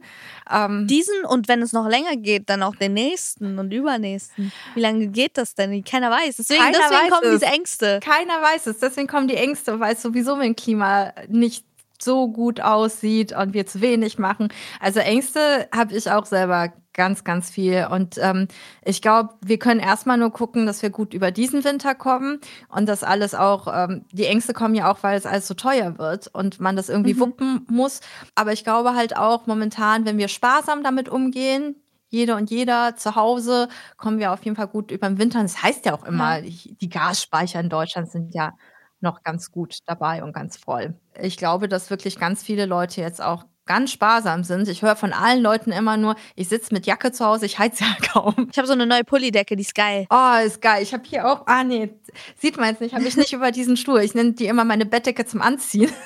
Ähm, 0.50 0.87
Diesen 0.87 1.25
und 1.26 1.49
wenn 1.49 1.61
es 1.62 1.73
noch 1.73 1.88
länger 1.88 2.16
geht, 2.16 2.49
dann 2.49 2.62
auch 2.62 2.76
den 2.76 2.95
nächsten 2.95 3.59
und 3.59 3.73
übernächsten. 3.73 4.52
Wie 4.75 4.80
lange 4.80 5.09
geht 5.09 5.37
das 5.38 5.54
denn? 5.54 5.85
Keiner 5.85 6.11
weiß. 6.11 6.37
Deswegen, 6.37 6.61
Keiner 6.61 6.78
deswegen 6.78 7.02
weiß 7.02 7.11
kommen 7.11 7.33
es. 7.35 7.40
diese 7.40 7.52
Ängste. 7.52 8.00
keiner 8.02 8.40
weiß 8.42 8.66
es, 8.66 8.78
deswegen 8.78 9.07
kommen 9.09 9.28
die 9.28 9.37
Ängste, 9.37 9.78
weil 9.80 9.95
es 9.95 10.02
sowieso 10.02 10.37
mit 10.37 10.47
dem 10.47 10.57
Klima 10.57 11.12
nicht 11.28 11.64
so 12.02 12.28
gut 12.28 12.61
aussieht 12.61 13.33
und 13.33 13.52
wir 13.52 13.66
zu 13.66 13.80
wenig 13.80 14.19
machen. 14.19 14.49
Also 14.80 15.00
Ängste 15.00 15.69
habe 15.75 15.95
ich 15.95 16.11
auch 16.11 16.25
selber 16.26 16.73
ganz, 16.92 17.25
ganz 17.25 17.50
viel. 17.50 17.87
Und 17.90 18.18
ähm, 18.18 18.49
ich 18.85 19.00
glaube, 19.02 19.35
wir 19.42 19.59
können 19.59 19.80
erstmal 19.80 20.18
nur 20.18 20.30
gucken, 20.32 20.66
dass 20.66 20.82
wir 20.82 20.90
gut 20.90 21.14
über 21.14 21.30
diesen 21.30 21.64
Winter 21.64 21.94
kommen 21.94 22.40
und 22.68 22.88
das 22.88 23.04
alles 23.04 23.35
auch, 23.35 23.66
ähm, 23.73 24.04
die 24.12 24.26
Ängste 24.26 24.52
kommen 24.54 24.75
ja 24.75 24.90
auch, 24.90 25.02
weil 25.02 25.16
es 25.18 25.26
alles 25.26 25.47
so 25.47 25.54
teuer 25.54 25.99
wird 25.99 26.28
und 26.28 26.61
man 26.61 26.76
das 26.76 26.88
irgendwie 26.88 27.14
Mhm. 27.14 27.20
wuppen 27.20 27.66
muss. 27.70 28.00
Aber 28.35 28.52
ich 28.52 28.64
glaube 28.64 28.94
halt 28.94 29.16
auch 29.16 29.47
momentan, 29.47 30.04
wenn 30.04 30.18
wir 30.18 30.28
sparsam 30.28 30.82
damit 30.82 31.09
umgehen, 31.09 31.76
jede 32.09 32.35
und 32.35 32.50
jeder 32.50 32.97
zu 32.97 33.14
Hause, 33.14 33.68
kommen 33.97 34.18
wir 34.18 34.32
auf 34.32 34.42
jeden 34.44 34.56
Fall 34.56 34.66
gut 34.68 34.90
über 34.90 35.09
den 35.09 35.18
Winter. 35.18 35.38
Und 35.40 35.44
das 35.50 35.62
heißt 35.62 35.87
ja 35.87 35.94
auch 35.94 36.04
immer, 36.04 36.40
die 36.42 36.88
Gasspeicher 36.88 37.61
in 37.61 37.68
Deutschland 37.68 38.11
sind 38.11 38.35
ja 38.35 38.52
noch 39.00 39.23
ganz 39.23 39.50
gut 39.50 39.78
dabei 39.87 40.23
und 40.23 40.32
ganz 40.32 40.56
voll. 40.56 40.99
Ich 41.20 41.37
glaube, 41.37 41.68
dass 41.68 41.90
wirklich 41.90 42.18
ganz 42.18 42.42
viele 42.42 42.66
Leute 42.66 43.00
jetzt 43.00 43.23
auch 43.23 43.44
ganz 43.70 43.92
sparsam 43.92 44.42
sind. 44.42 44.66
Ich 44.66 44.82
höre 44.82 44.96
von 44.96 45.12
allen 45.12 45.40
Leuten 45.40 45.70
immer 45.70 45.96
nur, 45.96 46.16
ich 46.34 46.48
sitze 46.48 46.74
mit 46.74 46.86
Jacke 46.86 47.12
zu 47.12 47.24
Hause, 47.24 47.46
ich 47.46 47.60
heiz 47.60 47.78
ja 47.78 47.86
kaum. 48.12 48.48
Ich 48.50 48.58
habe 48.58 48.66
so 48.66 48.72
eine 48.72 48.84
neue 48.84 49.04
Pullidecke, 49.04 49.54
die 49.54 49.62
ist 49.62 49.76
geil. 49.76 50.08
Oh, 50.10 50.44
ist 50.44 50.60
geil. 50.60 50.82
Ich 50.82 50.92
habe 50.92 51.04
hier 51.06 51.24
auch, 51.24 51.46
ah 51.46 51.62
nee, 51.62 51.94
sieht 52.36 52.56
man 52.56 52.70
jetzt 52.70 52.80
nicht, 52.80 52.96
habe 52.96 53.04
ich 53.04 53.16
nicht 53.16 53.32
über 53.38 53.52
diesen 53.52 53.76
Stuhl. 53.76 54.00
Ich 54.00 54.12
nenne 54.12 54.32
die 54.32 54.46
immer 54.46 54.64
meine 54.64 54.86
Bettdecke 54.86 55.24
zum 55.24 55.40
Anziehen. 55.40 55.90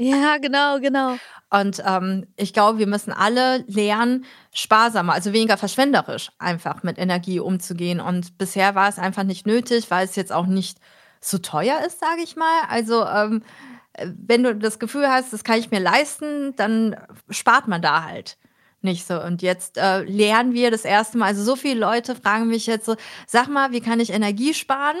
Ja, 0.00 0.38
genau, 0.38 0.78
genau. 0.78 1.16
Und 1.50 1.82
ähm, 1.84 2.28
ich 2.36 2.52
glaube, 2.52 2.78
wir 2.78 2.86
müssen 2.86 3.12
alle 3.12 3.64
lernen, 3.66 4.24
sparsamer, 4.52 5.12
also 5.12 5.32
weniger 5.32 5.56
verschwenderisch 5.56 6.30
einfach 6.38 6.84
mit 6.84 6.98
Energie 6.98 7.40
umzugehen. 7.40 8.00
Und 8.00 8.38
bisher 8.38 8.76
war 8.76 8.88
es 8.88 9.00
einfach 9.00 9.24
nicht 9.24 9.44
nötig, 9.44 9.90
weil 9.90 10.04
es 10.04 10.14
jetzt 10.14 10.32
auch 10.32 10.46
nicht 10.46 10.78
so 11.20 11.38
teuer 11.38 11.80
ist, 11.84 11.98
sage 11.98 12.22
ich 12.22 12.36
mal. 12.36 12.60
Also 12.68 13.04
ähm, 13.04 13.42
wenn 14.04 14.42
du 14.42 14.54
das 14.54 14.78
Gefühl 14.78 15.08
hast, 15.08 15.32
das 15.32 15.44
kann 15.44 15.58
ich 15.58 15.70
mir 15.70 15.80
leisten, 15.80 16.54
dann 16.56 16.96
spart 17.30 17.68
man 17.68 17.82
da 17.82 18.04
halt 18.04 18.38
nicht 18.82 19.06
so. 19.06 19.20
Und 19.20 19.42
jetzt 19.42 19.76
äh, 19.76 20.02
lernen 20.02 20.54
wir 20.54 20.70
das 20.70 20.84
erste 20.84 21.18
Mal, 21.18 21.26
also 21.26 21.42
so 21.42 21.56
viele 21.56 21.80
Leute 21.80 22.14
fragen 22.14 22.48
mich 22.48 22.66
jetzt 22.66 22.86
so, 22.86 22.96
sag 23.26 23.48
mal, 23.48 23.72
wie 23.72 23.80
kann 23.80 24.00
ich 24.00 24.10
Energie 24.10 24.54
sparen? 24.54 24.96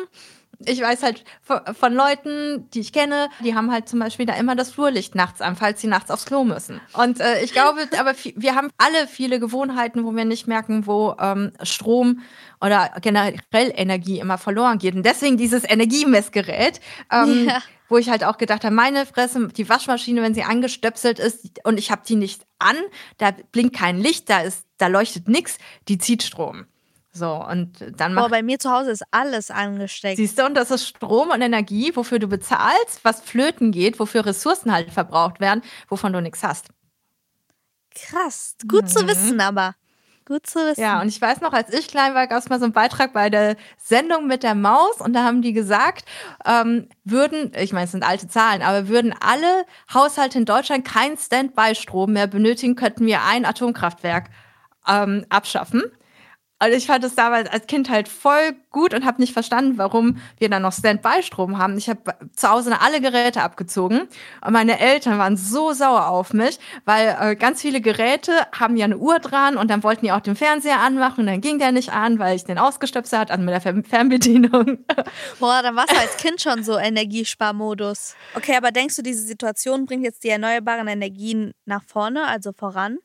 Ich 0.66 0.80
weiß 0.80 1.04
halt 1.04 1.22
von, 1.42 1.94
Leuten, 1.94 2.68
die 2.70 2.80
ich 2.80 2.92
kenne, 2.92 3.28
die 3.44 3.54
haben 3.54 3.70
halt 3.70 3.88
zum 3.88 4.00
Beispiel 4.00 4.26
da 4.26 4.34
immer 4.34 4.56
das 4.56 4.72
Flurlicht 4.72 5.14
nachts 5.14 5.40
an, 5.40 5.54
falls 5.54 5.80
sie 5.80 5.86
nachts 5.86 6.10
aufs 6.10 6.24
Klo 6.24 6.42
müssen. 6.42 6.80
Und 6.94 7.20
äh, 7.20 7.44
ich 7.44 7.52
glaube, 7.52 7.86
aber 7.98 8.14
wir 8.34 8.56
haben 8.56 8.68
alle 8.76 9.06
viele 9.06 9.38
Gewohnheiten, 9.38 10.04
wo 10.04 10.16
wir 10.16 10.24
nicht 10.24 10.48
merken, 10.48 10.88
wo 10.88 11.14
ähm, 11.20 11.52
Strom 11.62 12.22
oder 12.60 12.90
generell 13.00 13.72
Energie 13.76 14.18
immer 14.18 14.36
verloren 14.36 14.78
geht. 14.78 14.96
Und 14.96 15.06
deswegen 15.06 15.36
dieses 15.36 15.62
Energiemessgerät, 15.62 16.80
ähm, 17.12 17.46
Ja. 17.46 17.62
Wo 17.88 17.98
ich 17.98 18.08
halt 18.08 18.24
auch 18.24 18.38
gedacht 18.38 18.64
habe, 18.64 18.74
meine 18.74 19.06
Fresse, 19.06 19.48
die 19.48 19.68
Waschmaschine, 19.68 20.22
wenn 20.22 20.34
sie 20.34 20.44
angestöpselt 20.44 21.18
ist 21.18 21.60
und 21.64 21.78
ich 21.78 21.90
habe 21.90 22.02
die 22.06 22.16
nicht 22.16 22.46
an, 22.58 22.76
da 23.16 23.32
blinkt 23.52 23.76
kein 23.76 23.98
Licht, 23.98 24.28
da 24.30 24.40
ist, 24.40 24.64
da 24.76 24.86
leuchtet 24.86 25.28
nix, 25.28 25.58
die 25.88 25.98
zieht 25.98 26.22
Strom. 26.22 26.66
So, 27.10 27.34
und 27.34 27.72
dann 27.96 28.14
Boah, 28.14 28.22
macht 28.22 28.30
bei 28.30 28.42
mir 28.42 28.58
zu 28.58 28.70
Hause 28.70 28.90
ist 28.90 29.02
alles 29.10 29.50
angesteckt. 29.50 30.18
Siehst 30.18 30.38
du, 30.38 30.44
und 30.44 30.54
das 30.54 30.70
ist 30.70 30.86
Strom 30.86 31.30
und 31.30 31.40
Energie, 31.40 31.90
wofür 31.94 32.18
du 32.18 32.28
bezahlst, 32.28 33.00
was 33.02 33.20
flöten 33.20 33.72
geht, 33.72 33.98
wofür 33.98 34.24
Ressourcen 34.24 34.72
halt 34.72 34.92
verbraucht 34.92 35.40
werden, 35.40 35.62
wovon 35.88 36.12
du 36.12 36.20
nichts 36.20 36.42
hast. 36.42 36.68
Krass. 37.94 38.56
Gut 38.68 38.88
zu 38.88 39.06
wissen, 39.08 39.40
aber. 39.40 39.74
Gut 40.28 40.46
zu 40.46 40.58
wissen. 40.58 40.82
Ja, 40.82 41.00
und 41.00 41.08
ich 41.08 41.18
weiß 41.18 41.40
noch, 41.40 41.54
als 41.54 41.72
ich 41.72 41.88
klein 41.88 42.14
war, 42.14 42.26
gab 42.26 42.38
es 42.38 42.50
mal 42.50 42.58
so 42.58 42.66
einen 42.66 42.74
Beitrag 42.74 43.14
bei 43.14 43.30
der 43.30 43.56
Sendung 43.78 44.26
mit 44.26 44.42
der 44.42 44.54
Maus 44.54 45.00
und 45.00 45.14
da 45.14 45.24
haben 45.24 45.40
die 45.40 45.54
gesagt, 45.54 46.04
ähm, 46.44 46.86
würden, 47.02 47.50
ich 47.58 47.72
meine, 47.72 47.86
es 47.86 47.92
sind 47.92 48.06
alte 48.06 48.28
Zahlen, 48.28 48.60
aber 48.60 48.88
würden 48.88 49.14
alle 49.18 49.64
Haushalte 49.94 50.36
in 50.36 50.44
Deutschland 50.44 50.84
keinen 50.84 51.16
Standby-Strom 51.16 52.12
mehr 52.12 52.26
benötigen, 52.26 52.76
könnten 52.76 53.06
wir 53.06 53.22
ein 53.24 53.46
Atomkraftwerk 53.46 54.28
ähm, 54.86 55.24
abschaffen. 55.30 55.82
Und 56.60 56.72
ich 56.72 56.86
fand 56.86 57.04
es 57.04 57.14
damals 57.14 57.48
als 57.50 57.66
Kind 57.66 57.88
halt 57.88 58.08
voll 58.08 58.56
gut 58.70 58.92
und 58.92 59.04
habe 59.04 59.20
nicht 59.20 59.32
verstanden, 59.32 59.78
warum 59.78 60.18
wir 60.38 60.48
dann 60.48 60.62
noch 60.62 60.72
Standby-Strom 60.72 61.58
haben. 61.58 61.78
Ich 61.78 61.88
habe 61.88 62.14
zu 62.34 62.48
Hause 62.48 62.80
alle 62.80 63.00
Geräte 63.00 63.42
abgezogen 63.42 64.08
und 64.44 64.52
meine 64.52 64.80
Eltern 64.80 65.18
waren 65.18 65.36
so 65.36 65.72
sauer 65.72 66.08
auf 66.08 66.32
mich, 66.32 66.58
weil 66.84 67.16
äh, 67.20 67.36
ganz 67.36 67.62
viele 67.62 67.80
Geräte 67.80 68.32
haben 68.52 68.76
ja 68.76 68.84
eine 68.84 68.98
Uhr 68.98 69.20
dran 69.20 69.56
und 69.56 69.70
dann 69.70 69.82
wollten 69.84 70.04
die 70.04 70.12
auch 70.12 70.20
den 70.20 70.36
Fernseher 70.36 70.80
anmachen 70.80 71.20
und 71.20 71.26
dann 71.26 71.40
ging 71.40 71.58
der 71.58 71.72
nicht 71.72 71.92
an, 71.92 72.18
weil 72.18 72.34
ich 72.34 72.44
den 72.44 72.58
ausgestöpselt 72.58 73.20
hat, 73.20 73.30
also 73.30 73.42
mit 73.42 73.54
der 73.54 73.60
Fern 73.60 73.84
Fernbedienung. 73.84 74.78
Boah, 75.38 75.62
dann 75.62 75.76
warst 75.76 75.92
du 75.92 75.98
als 75.98 76.16
Kind 76.16 76.40
schon 76.40 76.64
so 76.64 76.76
Energiesparmodus. 76.76 78.16
Okay, 78.34 78.56
aber 78.56 78.72
denkst 78.72 78.96
du, 78.96 79.02
diese 79.02 79.22
Situation 79.22 79.86
bringt 79.86 80.04
jetzt 80.04 80.24
die 80.24 80.28
erneuerbaren 80.28 80.88
Energien 80.88 81.52
nach 81.64 81.82
vorne, 81.84 82.26
also 82.26 82.52
voran? 82.52 82.98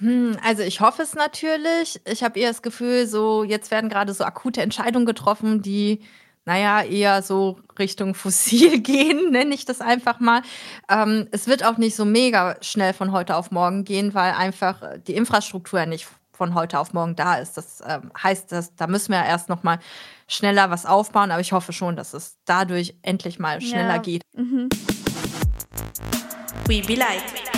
Hm, 0.00 0.36
also 0.44 0.62
ich 0.62 0.80
hoffe 0.80 1.02
es 1.02 1.14
natürlich. 1.14 2.00
Ich 2.06 2.22
habe 2.22 2.38
eher 2.38 2.48
das 2.48 2.62
Gefühl, 2.62 3.06
so 3.06 3.44
jetzt 3.44 3.70
werden 3.70 3.88
gerade 3.90 4.12
so 4.14 4.24
akute 4.24 4.62
Entscheidungen 4.62 5.06
getroffen, 5.06 5.62
die 5.62 6.00
naja, 6.46 6.82
eher 6.82 7.22
so 7.22 7.60
Richtung 7.78 8.14
fossil 8.14 8.80
gehen, 8.82 9.30
nenne 9.30 9.54
ich 9.54 9.66
das 9.66 9.80
einfach 9.80 10.20
mal. 10.20 10.42
Ähm, 10.88 11.28
es 11.32 11.46
wird 11.46 11.64
auch 11.64 11.76
nicht 11.76 11.94
so 11.94 12.04
mega 12.04 12.56
schnell 12.62 12.94
von 12.94 13.12
heute 13.12 13.36
auf 13.36 13.50
morgen 13.50 13.84
gehen, 13.84 14.14
weil 14.14 14.32
einfach 14.32 14.82
die 15.06 15.14
Infrastruktur 15.14 15.80
ja 15.80 15.86
nicht 15.86 16.08
von 16.32 16.54
heute 16.54 16.78
auf 16.78 16.94
morgen 16.94 17.14
da 17.14 17.34
ist. 17.34 17.58
Das 17.58 17.82
ähm, 17.86 18.10
heißt, 18.20 18.50
dass, 18.50 18.74
da 18.74 18.86
müssen 18.86 19.12
wir 19.12 19.18
ja 19.18 19.26
erst 19.26 19.50
noch 19.50 19.62
mal 19.62 19.78
schneller 20.26 20.70
was 20.70 20.86
aufbauen, 20.86 21.30
aber 21.30 21.42
ich 21.42 21.52
hoffe 21.52 21.74
schon, 21.74 21.96
dass 21.96 22.14
es 22.14 22.38
dadurch 22.46 22.94
endlich 23.02 23.38
mal 23.38 23.60
schneller 23.60 23.96
Ja. 23.96 23.98
geht. 23.98 24.22
We 26.66 26.80
be 26.80 26.94
like. 26.94 27.49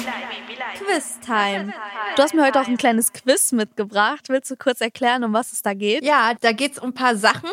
Quiz-Time. 0.56 1.72
Du 2.16 2.22
hast 2.22 2.34
mir 2.34 2.44
heute 2.44 2.60
auch 2.60 2.66
ein 2.66 2.76
kleines 2.76 3.12
Quiz 3.12 3.52
mitgebracht. 3.52 4.28
Willst 4.28 4.50
du 4.50 4.56
kurz 4.56 4.80
erklären, 4.80 5.24
um 5.24 5.32
was 5.32 5.52
es 5.52 5.62
da 5.62 5.74
geht? 5.74 6.04
Ja, 6.04 6.34
da 6.40 6.52
geht's 6.52 6.78
um 6.78 6.90
ein 6.90 6.94
paar 6.94 7.16
Sachen 7.16 7.50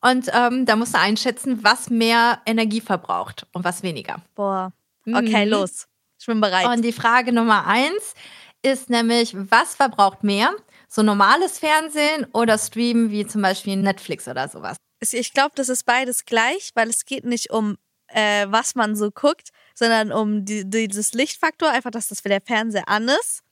und 0.00 0.28
ähm, 0.32 0.66
da 0.66 0.76
musst 0.76 0.94
du 0.94 0.98
einschätzen, 0.98 1.62
was 1.62 1.90
mehr 1.90 2.40
Energie 2.46 2.80
verbraucht 2.80 3.46
und 3.52 3.64
was 3.64 3.82
weniger. 3.82 4.16
Boah. 4.34 4.72
Okay, 5.06 5.44
Mhm. 5.46 5.50
los. 5.50 5.86
Ich 6.18 6.26
bin 6.26 6.40
bereit. 6.40 6.66
Und 6.66 6.82
die 6.82 6.92
Frage 6.92 7.32
Nummer 7.32 7.66
eins 7.66 8.14
ist 8.62 8.90
nämlich, 8.90 9.34
was 9.36 9.74
verbraucht 9.74 10.22
mehr? 10.22 10.50
So 10.88 11.02
normales 11.02 11.58
Fernsehen 11.58 12.26
oder 12.32 12.58
Streamen 12.58 13.10
wie 13.10 13.26
zum 13.26 13.42
Beispiel 13.42 13.76
Netflix 13.76 14.28
oder 14.28 14.48
sowas? 14.48 14.76
Es- 15.00 15.14
ich 15.14 15.32
glaube, 15.32 15.52
das 15.56 15.68
ist 15.68 15.84
beides 15.84 16.24
gleich, 16.26 16.70
weil 16.74 16.88
es 16.88 17.04
geht 17.04 17.24
nicht 17.24 17.50
um, 17.50 17.76
äh, 18.08 18.46
was 18.48 18.74
man 18.76 18.94
so 18.94 19.10
guckt, 19.10 19.48
sondern 19.74 20.12
um 20.12 20.44
die, 20.44 20.68
dieses 20.68 21.12
Lichtfaktor, 21.12 21.70
einfach, 21.70 21.90
dass 21.90 22.08
das 22.08 22.20
für 22.20 22.28
der 22.28 22.40
Fernseher 22.40 22.88
an 22.88 23.08
ist. 23.08 23.42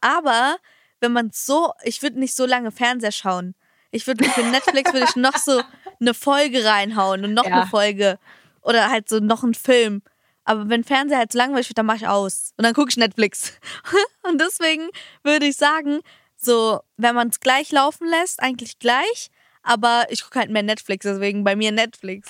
Aber 0.00 0.56
wenn 1.00 1.12
man 1.12 1.30
so, 1.32 1.72
ich 1.82 2.02
würde 2.02 2.18
nicht 2.18 2.34
so 2.34 2.46
lange 2.46 2.70
Fernseher 2.70 3.12
schauen. 3.12 3.54
Ich 3.90 4.06
würde 4.06 4.24
für 4.24 4.42
Netflix 4.42 4.92
würde 4.92 5.06
ich 5.08 5.16
noch 5.16 5.36
so 5.36 5.62
eine 6.00 6.14
Folge 6.14 6.64
reinhauen 6.64 7.24
und 7.24 7.34
noch 7.34 7.46
Ja. 7.46 7.60
eine 7.62 7.66
Folge 7.66 8.18
oder 8.62 8.88
halt 8.90 9.08
so 9.08 9.18
noch 9.20 9.44
einen 9.44 9.54
Film. 9.54 10.02
Aber 10.44 10.68
wenn 10.68 10.82
Fernseher 10.84 11.18
halt 11.18 11.32
so 11.32 11.38
langweilig 11.38 11.68
wird, 11.68 11.78
dann 11.78 11.86
mache 11.86 11.98
ich 11.98 12.08
aus 12.08 12.52
und 12.56 12.64
dann 12.64 12.74
gucke 12.74 12.90
ich 12.90 12.96
Netflix. 12.96 13.52
und 14.22 14.40
deswegen 14.40 14.88
würde 15.22 15.46
ich 15.46 15.56
sagen, 15.56 16.00
so 16.36 16.80
wenn 16.96 17.14
man 17.14 17.28
es 17.28 17.40
gleich 17.40 17.70
laufen 17.72 18.06
lässt, 18.08 18.40
eigentlich 18.42 18.78
gleich, 18.78 19.30
aber 19.62 20.06
ich 20.10 20.22
gucke 20.24 20.40
halt 20.40 20.50
mehr 20.50 20.62
Netflix, 20.62 21.04
deswegen 21.04 21.44
bei 21.44 21.54
mir 21.56 21.72
Netflix. 21.72 22.28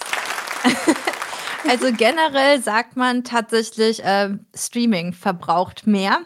Also 1.69 1.93
generell 1.93 2.63
sagt 2.63 2.97
man 2.97 3.25
tatsächlich, 3.25 4.03
ähm, 4.05 4.47
Streaming 4.55 5.13
verbraucht 5.13 5.87
mehr. 5.87 6.21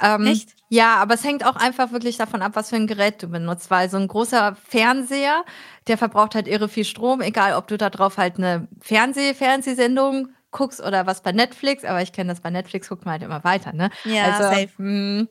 Ähm, 0.00 0.26
Echt? 0.26 0.54
Ja, 0.68 0.96
aber 0.96 1.14
es 1.14 1.24
hängt 1.24 1.44
auch 1.44 1.56
einfach 1.56 1.92
wirklich 1.92 2.16
davon 2.16 2.40
ab, 2.40 2.52
was 2.54 2.70
für 2.70 2.76
ein 2.76 2.86
Gerät 2.86 3.22
du 3.22 3.28
benutzt, 3.28 3.70
weil 3.70 3.90
so 3.90 3.98
ein 3.98 4.08
großer 4.08 4.56
Fernseher, 4.66 5.44
der 5.86 5.98
verbraucht 5.98 6.34
halt 6.34 6.48
irre 6.48 6.68
viel 6.68 6.86
Strom, 6.86 7.20
egal 7.20 7.54
ob 7.54 7.68
du 7.68 7.76
da 7.76 7.90
drauf 7.90 8.16
halt 8.16 8.38
eine 8.38 8.68
Fernseh 8.80 9.34
Fernsehsendung 9.34 10.30
guckst 10.50 10.80
oder 10.82 11.06
was 11.06 11.22
bei 11.22 11.32
Netflix, 11.32 11.84
aber 11.84 12.00
ich 12.00 12.12
kenne 12.12 12.30
das 12.30 12.40
bei 12.40 12.50
Netflix, 12.50 12.88
guckt 12.88 13.04
man 13.04 13.12
halt 13.12 13.22
immer 13.22 13.44
weiter, 13.44 13.72
ne? 13.72 13.90
Ja, 14.04 14.24
also, 14.24 14.42
safe. 14.44 14.70
mh, 14.78 15.26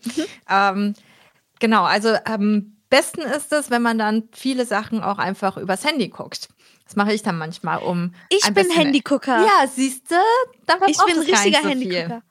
ähm, 0.49 0.93
genau, 1.59 1.83
also 1.85 2.15
am 2.25 2.77
besten 2.91 3.21
ist 3.21 3.51
es, 3.51 3.71
wenn 3.71 3.81
man 3.81 3.97
dann 3.97 4.29
viele 4.33 4.65
Sachen 4.65 5.01
auch 5.01 5.17
einfach 5.17 5.57
übers 5.57 5.85
Handy 5.85 6.09
guckt. 6.09 6.49
Das 6.91 6.97
mache 6.97 7.13
ich 7.13 7.23
dann 7.23 7.37
manchmal, 7.37 7.77
um. 7.77 8.13
Ich 8.27 8.53
bin 8.53 8.69
Handygucker. 8.69 9.45
Ja, 9.45 9.65
siehst 9.65 10.11
du? 10.11 10.15
ich 10.87 10.97
bin 10.97 11.19
ein 11.19 11.23
richtiger 11.23 11.63
Handygucker. 11.63 12.21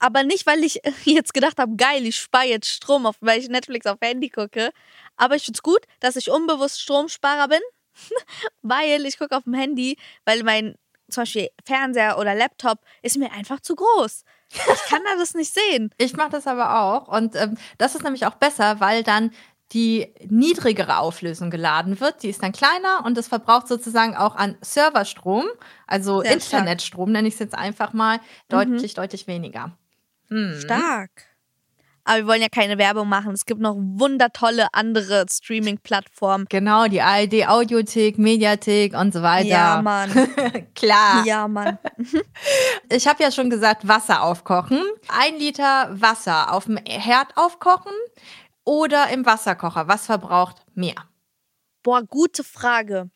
Aber 0.00 0.24
nicht, 0.24 0.44
weil 0.44 0.64
ich 0.64 0.80
jetzt 1.04 1.34
gedacht 1.34 1.56
habe, 1.58 1.76
geil, 1.76 2.04
ich 2.04 2.16
spare 2.16 2.46
jetzt 2.46 2.66
Strom, 2.68 3.06
auf, 3.06 3.14
weil 3.20 3.38
ich 3.38 3.48
Netflix 3.48 3.86
auf 3.86 3.98
Handy 4.02 4.28
gucke. 4.28 4.72
Aber 5.16 5.36
ich 5.36 5.44
finde 5.44 5.58
es 5.58 5.62
gut, 5.62 5.82
dass 6.00 6.16
ich 6.16 6.32
unbewusst 6.32 6.80
Stromsparer 6.80 7.46
bin, 7.46 7.60
weil 8.62 9.06
ich 9.06 9.18
gucke 9.18 9.36
auf 9.36 9.44
dem 9.44 9.54
Handy, 9.54 9.96
weil 10.24 10.42
mein 10.42 10.74
zum 11.08 11.22
Beispiel 11.22 11.48
Fernseher 11.64 12.18
oder 12.18 12.34
Laptop 12.34 12.80
ist 13.02 13.18
mir 13.18 13.30
einfach 13.30 13.60
zu 13.60 13.76
groß. 13.76 14.24
Ich 14.50 14.90
kann 14.90 15.02
da 15.04 15.16
das 15.16 15.34
nicht 15.34 15.54
sehen. 15.54 15.94
Ich 15.98 16.16
mache 16.16 16.30
das 16.30 16.48
aber 16.48 16.80
auch. 16.80 17.06
Und 17.06 17.36
ähm, 17.36 17.56
das 17.78 17.94
ist 17.94 18.02
nämlich 18.02 18.26
auch 18.26 18.34
besser, 18.34 18.80
weil 18.80 19.04
dann 19.04 19.30
die 19.72 20.14
niedrigere 20.28 20.98
Auflösung 20.98 21.50
geladen 21.50 22.00
wird. 22.00 22.22
Die 22.22 22.28
ist 22.28 22.42
dann 22.42 22.52
kleiner 22.52 23.04
und 23.04 23.16
das 23.16 23.28
verbraucht 23.28 23.68
sozusagen 23.68 24.16
auch 24.16 24.34
an 24.34 24.56
Serverstrom, 24.60 25.44
also 25.86 26.22
Sehr 26.22 26.32
Internetstrom, 26.32 27.12
nenne 27.12 27.28
ich 27.28 27.34
es 27.34 27.40
jetzt 27.40 27.54
einfach 27.54 27.92
mal, 27.92 28.20
deutlich, 28.48 28.94
deutlich 28.94 29.26
weniger. 29.26 29.72
Hm. 30.28 30.58
Stark. 30.60 31.10
Aber 32.08 32.20
wir 32.20 32.26
wollen 32.26 32.40
ja 32.40 32.48
keine 32.48 32.78
Werbung 32.78 33.06
machen. 33.06 33.32
Es 33.32 33.44
gibt 33.44 33.60
noch 33.60 33.74
wundertolle 33.76 34.68
andere 34.72 35.26
Streaming-Plattformen. 35.30 36.46
Genau, 36.48 36.86
die 36.86 37.02
ARD 37.02 37.46
Audiothek, 37.46 38.16
Mediathek 38.16 38.94
und 38.94 39.12
so 39.12 39.20
weiter. 39.20 39.48
Ja, 39.48 39.82
Mann. 39.82 40.10
Klar. 40.74 41.26
Ja, 41.26 41.46
Mann. 41.46 41.78
Ich 42.90 43.06
habe 43.06 43.22
ja 43.22 43.30
schon 43.30 43.50
gesagt, 43.50 43.86
Wasser 43.86 44.22
aufkochen. 44.22 44.80
Ein 45.08 45.38
Liter 45.38 45.90
Wasser 45.90 46.54
auf 46.54 46.64
dem 46.64 46.78
Herd 46.78 47.36
aufkochen 47.36 47.92
oder 48.68 49.08
im 49.08 49.24
Wasserkocher. 49.24 49.88
Was 49.88 50.04
verbraucht 50.04 50.56
mehr? 50.74 51.08
Boah, 51.82 52.02
gute 52.02 52.44
Frage. 52.44 53.08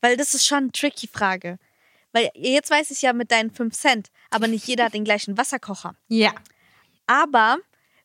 Weil 0.00 0.16
das 0.16 0.32
ist 0.32 0.46
schon 0.46 0.58
eine 0.58 0.72
tricky 0.72 1.06
Frage. 1.06 1.58
Weil 2.12 2.30
jetzt 2.34 2.70
weiß 2.70 2.90
ich 2.90 3.02
ja 3.02 3.12
mit 3.12 3.30
deinen 3.30 3.50
5 3.50 3.74
Cent, 3.76 4.08
aber 4.30 4.48
nicht 4.48 4.66
jeder 4.66 4.86
hat 4.86 4.94
den 4.94 5.04
gleichen 5.04 5.36
Wasserkocher. 5.36 5.94
Ja. 6.08 6.32
Aber 7.06 7.58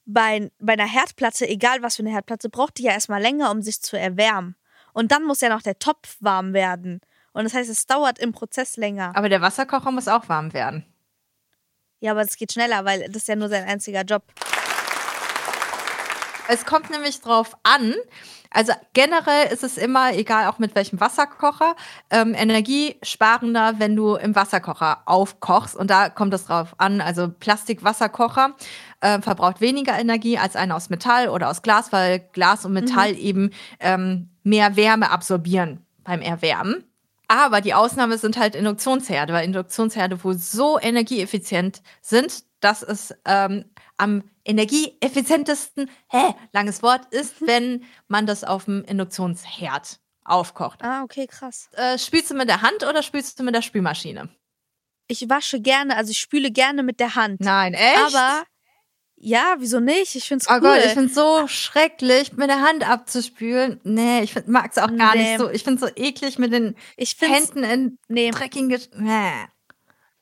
bei, 0.06 0.52
bei 0.60 0.74
einer 0.74 0.88
Herdplatte, 0.88 1.48
egal 1.48 1.82
was 1.82 1.96
für 1.96 2.02
eine 2.02 2.12
Herdplatte, 2.12 2.50
braucht 2.50 2.78
die 2.80 2.84
ja 2.84 2.92
erstmal 2.92 3.22
länger, 3.22 3.50
um 3.50 3.62
sich 3.62 3.82
zu 3.82 3.98
erwärmen. 3.98 4.56
Und 4.92 5.14
dann 5.14 5.24
muss 5.24 5.40
ja 5.40 5.48
noch 5.48 5.62
der 5.62 5.80
Topf 5.80 6.18
warm 6.20 6.52
werden. 6.52 7.00
Und 7.32 7.46
das 7.46 7.54
heißt, 7.54 7.70
es 7.70 7.88
dauert 7.88 8.20
im 8.20 8.34
Prozess 8.34 8.76
länger. 8.76 9.16
Aber 9.16 9.30
der 9.30 9.40
Wasserkocher 9.40 9.92
muss 9.92 10.10
auch 10.10 10.28
warm 10.28 10.52
werden. 10.52 10.86
Ja, 12.02 12.12
aber 12.12 12.22
es 12.22 12.36
geht 12.36 12.52
schneller, 12.52 12.84
weil 12.84 13.08
das 13.08 13.24
ist 13.24 13.28
ja 13.30 13.38
nur 13.38 13.48
sein 13.48 13.64
einziger 13.64 14.02
Job. 14.02 14.24
Es 16.52 16.66
kommt 16.66 16.90
nämlich 16.90 17.22
drauf 17.22 17.56
an. 17.62 17.94
Also 18.50 18.74
generell 18.94 19.54
ist 19.54 19.64
es 19.64 19.78
immer, 19.78 20.14
egal 20.16 20.48
auch 20.48 20.58
mit 20.58 20.74
welchem 20.74 21.00
Wasserkocher, 21.00 21.76
ähm, 22.10 22.34
energiesparender, 22.34 23.76
wenn 23.78 23.96
du 23.96 24.16
im 24.16 24.36
Wasserkocher 24.36 25.04
aufkochst. 25.06 25.76
Und 25.76 25.92
da 25.92 26.10
kommt 26.10 26.34
es 26.34 26.46
drauf 26.46 26.74
an. 26.80 27.02
Also 27.02 27.30
Plastikwasserkocher 27.30 28.56
äh, 29.02 29.22
verbraucht 29.22 29.62
weniger 29.62 30.00
Energie 30.00 30.40
als 30.40 30.56
einer 30.56 30.76
aus 30.76 30.90
Metall 30.90 31.30
oder 31.30 31.50
aus 31.50 31.62
Glas, 31.62 31.92
weil 31.92 32.20
Glas 32.34 32.66
und 32.66 32.74
Metall 32.74 33.16
eben 33.16 33.52
ähm, 33.80 34.32
mehr 34.42 34.76
Wärme 34.76 35.12
absorbieren 35.12 35.86
beim 36.04 36.22
Erwärmen. 36.22 36.84
Aber 37.28 37.62
die 37.62 37.76
Ausnahme 37.76 38.18
sind 38.18 38.40
halt 38.40 38.56
Induktionsherde, 38.56 39.34
weil 39.34 39.46
Induktionsherde 39.46 40.24
wohl 40.24 40.34
so 40.34 40.80
energieeffizient 40.80 41.84
sind, 42.02 42.44
dass 42.60 42.82
es 42.82 43.14
ähm, 43.26 43.66
am 44.00 44.24
energieeffizientesten, 44.46 45.90
hä, 46.10 46.34
langes 46.54 46.82
Wort, 46.82 47.14
ist, 47.14 47.36
wenn 47.46 47.84
man 48.08 48.26
das 48.26 48.44
auf 48.44 48.66
dem 48.66 48.84
Induktionsherd 48.86 50.00
aufkocht. 50.24 50.82
Ah, 50.84 51.04
okay, 51.04 51.28
krass. 51.28 51.70
Äh, 51.74 51.98
spülst 51.98 52.32
du 52.32 52.36
mit 52.36 52.50
der 52.50 52.62
Hand 52.62 52.84
oder 52.84 53.04
spülst 53.04 53.40
du 53.40 53.44
mit 53.44 53.56
der 53.56 53.62
Spülmaschine? 53.62 54.30
Ich 55.08 55.28
wasche 55.30 55.60
gerne, 55.60 55.96
also 55.98 56.12
ich 56.12 56.20
spüle 56.20 56.52
gerne 56.52 56.84
mit 56.84 57.00
der 57.00 57.16
Hand. 57.16 57.42
Nein, 57.42 57.74
echt? 57.74 57.98
Aber 58.16 58.44
ja, 59.22 59.56
wieso 59.58 59.80
nicht? 59.80 60.16
Ich 60.16 60.28
find's 60.28 60.48
Oh 60.48 60.54
cool. 60.54 60.60
Gott, 60.62 60.86
ich 60.86 60.92
find's 60.94 61.16
so 61.16 61.48
schrecklich, 61.48 62.34
mit 62.34 62.48
der 62.50 62.62
Hand 62.62 62.88
abzuspülen. 62.88 63.82
Nee, 63.84 64.22
ich 64.22 64.34
find, 64.34 64.48
mag's 64.48 64.78
auch 64.78 64.96
gar 64.96 65.16
Nee. 65.16 65.32
nicht 65.32 65.40
so. 65.40 65.50
Ich 65.50 65.64
find's 65.64 65.82
so 65.82 65.90
eklig 65.96 66.40
mit 66.40 66.54
den 66.54 66.76
Händen 67.20 67.64
in 67.64 67.98
nee, 68.08 68.32
dreckigen 68.32 68.70
Nee. 68.96 69.32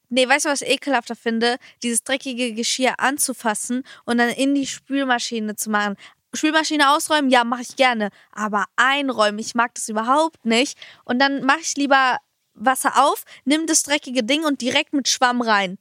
Nee, 0.10 0.28
weißt 0.28 0.46
du, 0.46 0.50
was 0.50 0.62
ich 0.62 0.70
ekelhafter 0.70 1.16
finde? 1.16 1.58
Dieses 1.84 2.04
dreckige 2.04 2.54
Geschirr 2.54 3.00
anzufassen 3.00 3.84
und 4.06 4.18
dann 4.18 4.30
in 4.30 4.56
die 4.56 4.68
Spülmaschine 4.68 5.56
zu 5.56 5.70
machen. 5.70 5.96
Spülmaschine 6.34 6.92
ausräumen, 6.92 7.30
ja, 7.30 7.44
mache 7.44 7.62
ich 7.62 7.76
gerne. 7.76 8.10
Aber 8.32 8.66
einräumen, 8.76 9.40
ich 9.40 9.56
mag 9.56 9.74
das 9.76 9.90
überhaupt 9.90 10.46
nicht. 10.46 10.78
Und 11.06 11.20
dann 11.20 11.44
mache 11.44 11.62
ich 11.62 11.76
lieber 11.76 12.18
Wasser 12.54 13.04
auf, 13.04 13.24
nimm 13.46 13.68
das 13.68 13.84
dreckige 13.84 14.24
Ding 14.24 14.44
und 14.44 14.62
direkt 14.62 14.94
mit 14.94 15.08
Schwamm 15.08 15.42
rein. 15.42 15.78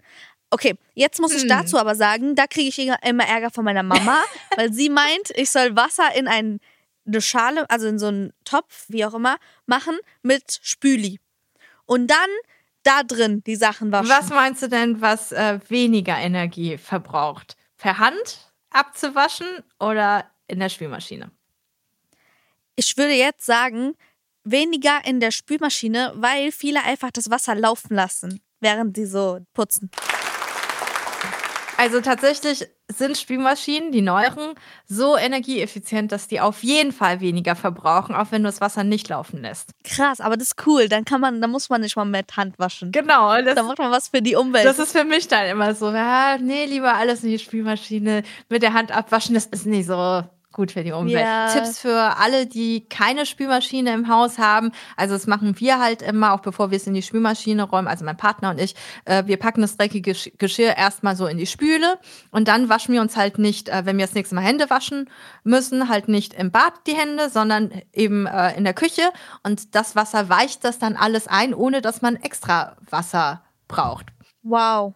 Okay, 0.50 0.76
jetzt 0.94 1.20
muss 1.20 1.34
ich 1.34 1.42
Hm. 1.42 1.48
dazu 1.48 1.78
aber 1.78 1.96
sagen, 1.96 2.34
da 2.36 2.46
kriege 2.46 2.68
ich 2.68 2.78
immer 2.78 3.26
Ärger 3.26 3.50
von 3.50 3.64
meiner 3.64 3.82
Mama, 3.82 4.22
weil 4.56 4.72
sie 4.72 4.88
meint, 4.88 5.30
ich 5.34 5.50
soll 5.50 5.74
Wasser 5.74 6.14
in 6.14 6.28
ein, 6.28 6.60
eine 7.06 7.20
Schale, 7.20 7.68
also 7.68 7.88
in 7.88 7.98
so 7.98 8.06
einen 8.06 8.32
Topf, 8.44 8.84
wie 8.88 9.04
auch 9.04 9.14
immer, 9.14 9.36
machen 9.66 9.98
mit 10.22 10.60
Spüli. 10.62 11.18
Und 11.84 12.08
dann 12.10 12.28
da 12.86 13.02
drin 13.02 13.42
die 13.44 13.56
Sachen 13.56 13.92
waschen. 13.92 14.08
Was 14.08 14.28
meinst 14.30 14.62
du 14.62 14.68
denn, 14.68 15.00
was 15.00 15.32
äh, 15.32 15.58
weniger 15.68 16.16
Energie 16.16 16.78
verbraucht? 16.78 17.56
Per 17.76 17.98
Hand 17.98 18.52
abzuwaschen 18.70 19.46
oder 19.78 20.30
in 20.46 20.60
der 20.60 20.68
Spülmaschine? 20.68 21.30
Ich 22.76 22.96
würde 22.96 23.14
jetzt 23.14 23.44
sagen, 23.44 23.94
weniger 24.44 25.04
in 25.04 25.20
der 25.20 25.30
Spülmaschine, 25.30 26.12
weil 26.16 26.52
viele 26.52 26.84
einfach 26.84 27.10
das 27.10 27.30
Wasser 27.30 27.54
laufen 27.54 27.94
lassen, 27.94 28.40
während 28.60 28.96
sie 28.96 29.06
so 29.06 29.40
putzen. 29.54 29.90
Also 31.76 32.00
tatsächlich 32.00 32.66
sind 32.88 33.18
Spülmaschinen, 33.18 33.90
die 33.90 34.02
neueren, 34.02 34.54
so 34.86 35.16
energieeffizient, 35.16 36.12
dass 36.12 36.28
die 36.28 36.40
auf 36.40 36.62
jeden 36.62 36.92
Fall 36.92 37.20
weniger 37.20 37.56
verbrauchen, 37.56 38.14
auch 38.14 38.28
wenn 38.30 38.42
du 38.42 38.48
das 38.48 38.60
Wasser 38.60 38.84
nicht 38.84 39.08
laufen 39.08 39.42
lässt. 39.42 39.70
Krass, 39.84 40.20
aber 40.20 40.36
das 40.36 40.48
ist 40.48 40.66
cool. 40.66 40.88
Dann 40.88 41.04
kann 41.04 41.20
man, 41.20 41.40
dann 41.40 41.50
muss 41.50 41.68
man 41.68 41.80
nicht 41.80 41.96
mal 41.96 42.04
mit 42.04 42.36
Hand 42.36 42.58
waschen. 42.58 42.92
Genau, 42.92 43.40
das, 43.42 43.54
Dann 43.56 43.66
macht 43.66 43.78
man 43.78 43.90
was 43.90 44.08
für 44.08 44.22
die 44.22 44.36
Umwelt. 44.36 44.64
das 44.64 44.78
ist 44.78 44.92
für 44.92 45.04
mich 45.04 45.26
dann 45.28 45.46
immer 45.46 45.74
so, 45.74 45.90
ja, 45.90 46.38
nee, 46.38 46.66
lieber 46.66 46.94
alles 46.94 47.24
in 47.24 47.30
die 47.30 47.38
Spülmaschine, 47.38 48.22
mit 48.48 48.62
der 48.62 48.72
Hand 48.72 48.92
abwaschen, 48.92 49.34
das 49.34 49.46
ist 49.46 49.66
nicht 49.66 49.86
so 49.86 50.22
gut 50.56 50.72
für 50.72 50.82
die 50.82 50.92
Umwelt. 50.92 51.20
Ja. 51.20 51.48
Tipps 51.52 51.78
für 51.78 52.16
alle, 52.18 52.46
die 52.46 52.88
keine 52.88 53.26
Spülmaschine 53.26 53.92
im 53.92 54.08
Haus 54.08 54.38
haben. 54.38 54.72
Also 54.96 55.14
das 55.14 55.26
machen 55.26 55.60
wir 55.60 55.78
halt 55.78 56.00
immer, 56.02 56.32
auch 56.32 56.40
bevor 56.40 56.70
wir 56.70 56.76
es 56.76 56.86
in 56.86 56.94
die 56.94 57.02
Spülmaschine 57.02 57.62
räumen, 57.62 57.86
also 57.86 58.04
mein 58.04 58.16
Partner 58.16 58.50
und 58.50 58.60
ich, 58.60 58.74
äh, 59.04 59.24
wir 59.26 59.36
packen 59.36 59.60
das 59.60 59.76
dreckige 59.76 60.12
Gesch- 60.12 60.32
Geschirr 60.38 60.76
erstmal 60.76 61.14
so 61.14 61.26
in 61.26 61.36
die 61.36 61.46
Spüle 61.46 61.98
und 62.30 62.48
dann 62.48 62.68
waschen 62.70 62.94
wir 62.94 63.02
uns 63.02 63.16
halt 63.16 63.38
nicht, 63.38 63.68
äh, 63.68 63.82
wenn 63.84 63.98
wir 63.98 64.06
das 64.06 64.14
nächste 64.14 64.34
Mal 64.34 64.40
Hände 64.44 64.70
waschen 64.70 65.10
müssen, 65.44 65.88
halt 65.88 66.08
nicht 66.08 66.32
im 66.34 66.50
Bad 66.50 66.72
die 66.86 66.96
Hände, 66.96 67.28
sondern 67.28 67.70
eben 67.92 68.26
äh, 68.26 68.56
in 68.56 68.64
der 68.64 68.74
Küche 68.74 69.02
und 69.44 69.74
das 69.74 69.94
Wasser 69.94 70.28
weicht 70.30 70.64
das 70.64 70.78
dann 70.78 70.96
alles 70.96 71.28
ein, 71.28 71.52
ohne 71.54 71.82
dass 71.82 72.00
man 72.02 72.16
extra 72.16 72.76
Wasser 72.90 73.42
braucht. 73.68 74.06
wow. 74.42 74.94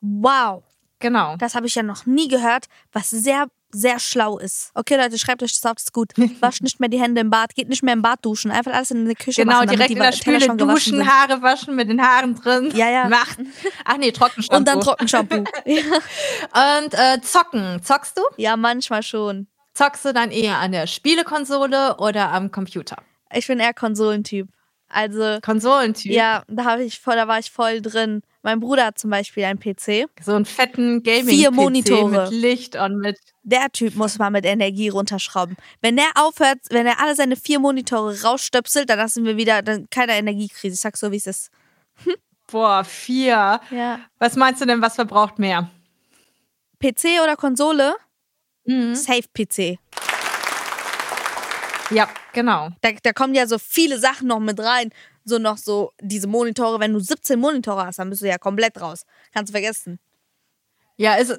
Wow. 0.00 0.62
Genau. 1.00 1.36
Das 1.36 1.54
habe 1.54 1.66
ich 1.66 1.74
ja 1.74 1.82
noch 1.82 2.06
nie 2.06 2.28
gehört, 2.28 2.66
was 2.92 3.10
sehr, 3.10 3.46
sehr 3.70 3.98
schlau 3.98 4.38
ist. 4.38 4.70
Okay, 4.74 4.96
Leute, 4.96 5.18
schreibt 5.18 5.42
euch 5.42 5.52
das 5.52 5.64
auf, 5.64 5.74
das 5.74 5.84
ist 5.84 5.92
gut. 5.92 6.12
Wascht 6.40 6.62
nicht 6.62 6.80
mehr 6.80 6.88
die 6.88 7.00
Hände 7.00 7.20
im 7.20 7.30
Bad, 7.30 7.54
geht 7.54 7.68
nicht 7.68 7.82
mehr 7.82 7.94
im 7.94 8.02
Bad 8.02 8.24
duschen, 8.24 8.50
einfach 8.50 8.72
alles 8.72 8.90
in 8.90 9.06
die 9.08 9.14
Küche 9.14 9.42
Genau, 9.42 9.54
machen, 9.54 9.66
damit 9.66 9.78
direkt 9.78 9.90
die 9.90 9.94
in 9.94 10.02
der 10.02 10.12
Spüle 10.12 10.56
duschen. 10.56 11.06
Haare 11.06 11.42
waschen 11.42 11.76
mit 11.76 11.88
den 11.88 12.02
Haaren 12.02 12.34
drin. 12.34 12.72
Ja, 12.74 12.90
ja. 12.90 13.08
Macht. 13.08 13.38
Ach 13.84 13.96
nee, 13.98 14.10
Trockenshampoo. 14.12 14.56
Und 14.56 14.68
dann 14.68 14.80
Trockenshampoo. 14.80 15.44
ja. 15.64 15.82
Und 16.78 16.94
äh, 16.94 17.20
zocken. 17.22 17.82
Zockst 17.82 18.16
du? 18.18 18.22
ja, 18.36 18.56
manchmal 18.56 19.02
schon. 19.02 19.46
Zockst 19.74 20.04
du 20.04 20.12
dann 20.12 20.30
eher 20.30 20.58
an 20.58 20.72
der 20.72 20.86
Spielekonsole 20.86 21.96
oder 21.98 22.32
am 22.32 22.50
Computer? 22.50 22.96
Ich 23.32 23.46
bin 23.46 23.60
eher 23.60 23.74
Konsolentyp. 23.74 24.48
Also, 24.88 25.38
Konsolentyp. 25.42 26.10
ja, 26.12 26.42
da 26.48 26.64
habe 26.64 26.82
ich 26.82 26.98
voll, 26.98 27.14
da 27.16 27.28
war 27.28 27.38
ich 27.38 27.50
voll 27.50 27.82
drin. 27.82 28.22
Mein 28.48 28.60
Bruder 28.60 28.86
hat 28.86 28.98
zum 28.98 29.10
Beispiel 29.10 29.44
einen 29.44 29.60
PC. 29.60 30.08
So 30.24 30.32
einen 30.32 30.46
fetten 30.46 31.02
gaming 31.02 31.28
Vier 31.28 31.50
Monitore. 31.50 32.30
mit 32.30 32.30
Licht 32.30 32.76
und 32.76 32.96
mit. 32.96 33.18
Der 33.42 33.68
Typ 33.70 33.94
muss 33.94 34.18
mal 34.18 34.30
mit 34.30 34.46
Energie 34.46 34.88
runterschrauben. 34.88 35.58
Wenn 35.82 35.96
der 35.96 36.06
aufhört, 36.14 36.56
wenn 36.70 36.86
er 36.86 36.98
alle 36.98 37.14
seine 37.14 37.36
vier 37.36 37.58
Monitore 37.58 38.22
rausstöpselt, 38.22 38.88
dann 38.88 39.06
sind 39.06 39.26
wir 39.26 39.36
wieder 39.36 39.60
dann 39.60 39.90
keine 39.90 40.16
Energiekrise. 40.16 40.72
Ich 40.72 40.80
sag 40.80 40.96
so, 40.96 41.12
wie 41.12 41.16
es 41.16 41.26
ist. 41.26 41.50
Boah, 42.50 42.84
vier. 42.84 43.60
Ja. 43.70 44.00
Was 44.18 44.34
meinst 44.34 44.62
du 44.62 44.64
denn, 44.64 44.80
was 44.80 44.94
verbraucht 44.94 45.38
mehr? 45.38 45.70
PC 46.80 47.22
oder 47.22 47.36
Konsole? 47.36 47.96
Mhm. 48.64 48.94
Safe 48.94 49.24
PC. 49.34 49.78
Ja, 51.90 52.08
genau. 52.32 52.70
Da, 52.80 52.92
da 53.02 53.12
kommen 53.12 53.34
ja 53.34 53.46
so 53.46 53.58
viele 53.58 53.98
Sachen 53.98 54.28
noch 54.28 54.40
mit 54.40 54.58
rein. 54.58 54.90
So 55.28 55.38
noch 55.38 55.58
so 55.58 55.92
diese 56.00 56.26
Monitore, 56.26 56.80
wenn 56.80 56.92
du 56.92 57.00
17 57.00 57.38
Monitore 57.38 57.86
hast, 57.86 57.98
dann 57.98 58.10
bist 58.10 58.22
du 58.22 58.26
ja 58.26 58.38
komplett 58.38 58.80
raus. 58.80 59.04
Kannst 59.32 59.50
du 59.50 59.52
vergessen. 59.52 59.98
Ja, 61.00 61.14
ist, 61.14 61.30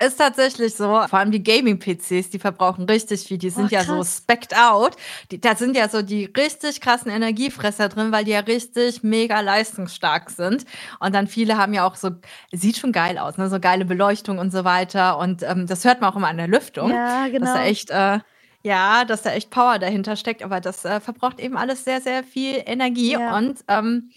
ist 0.00 0.18
tatsächlich 0.18 0.74
so. 0.74 0.86
Vor 1.08 1.18
allem 1.20 1.30
die 1.30 1.42
Gaming-PCs, 1.44 2.30
die 2.30 2.40
verbrauchen 2.40 2.84
richtig 2.86 3.22
viel. 3.22 3.38
Die 3.38 3.48
sind 3.50 3.66
Oh, 3.66 3.68
ja 3.70 3.84
so 3.84 4.02
specked 4.02 4.56
out. 4.56 4.96
Die, 5.30 5.40
da 5.40 5.54
sind 5.54 5.76
ja 5.76 5.88
so 5.88 6.02
die 6.02 6.24
richtig 6.36 6.80
krassen 6.80 7.12
Energiefresser 7.12 7.88
drin, 7.88 8.10
weil 8.10 8.24
die 8.24 8.32
ja 8.32 8.40
richtig 8.40 9.04
mega 9.04 9.38
leistungsstark 9.38 10.30
sind. 10.30 10.64
Und 10.98 11.14
dann 11.14 11.28
viele 11.28 11.56
haben 11.56 11.72
ja 11.74 11.86
auch 11.86 11.94
so, 11.94 12.10
sieht 12.50 12.76
schon 12.76 12.90
geil 12.90 13.16
aus, 13.18 13.38
ne? 13.38 13.48
so 13.48 13.60
geile 13.60 13.84
Beleuchtung 13.84 14.38
und 14.38 14.50
so 14.50 14.64
weiter. 14.64 15.16
Und 15.18 15.44
ähm, 15.44 15.68
das 15.68 15.84
hört 15.84 16.00
man 16.00 16.10
auch 16.10 16.16
immer 16.16 16.26
an 16.28 16.36
der 16.38 16.48
Lüftung. 16.48 16.90
Ja, 16.90 17.28
genau. 17.28 17.46
Dass 17.46 17.54
da 17.54 17.64
echt, 17.66 17.90
äh, 17.90 18.18
ja, 18.64 19.04
dass 19.04 19.22
da 19.22 19.30
echt 19.32 19.50
Power 19.50 19.78
dahinter 19.78 20.16
steckt. 20.16 20.42
Aber 20.42 20.60
das 20.60 20.84
äh, 20.84 21.00
verbraucht 21.00 21.38
eben 21.38 21.56
alles 21.56 21.84
sehr, 21.84 22.00
sehr 22.00 22.24
viel 22.24 22.62
Energie. 22.66 23.12
Ja. 23.12 23.36
Und 23.36 23.60
ähm, 23.68 24.10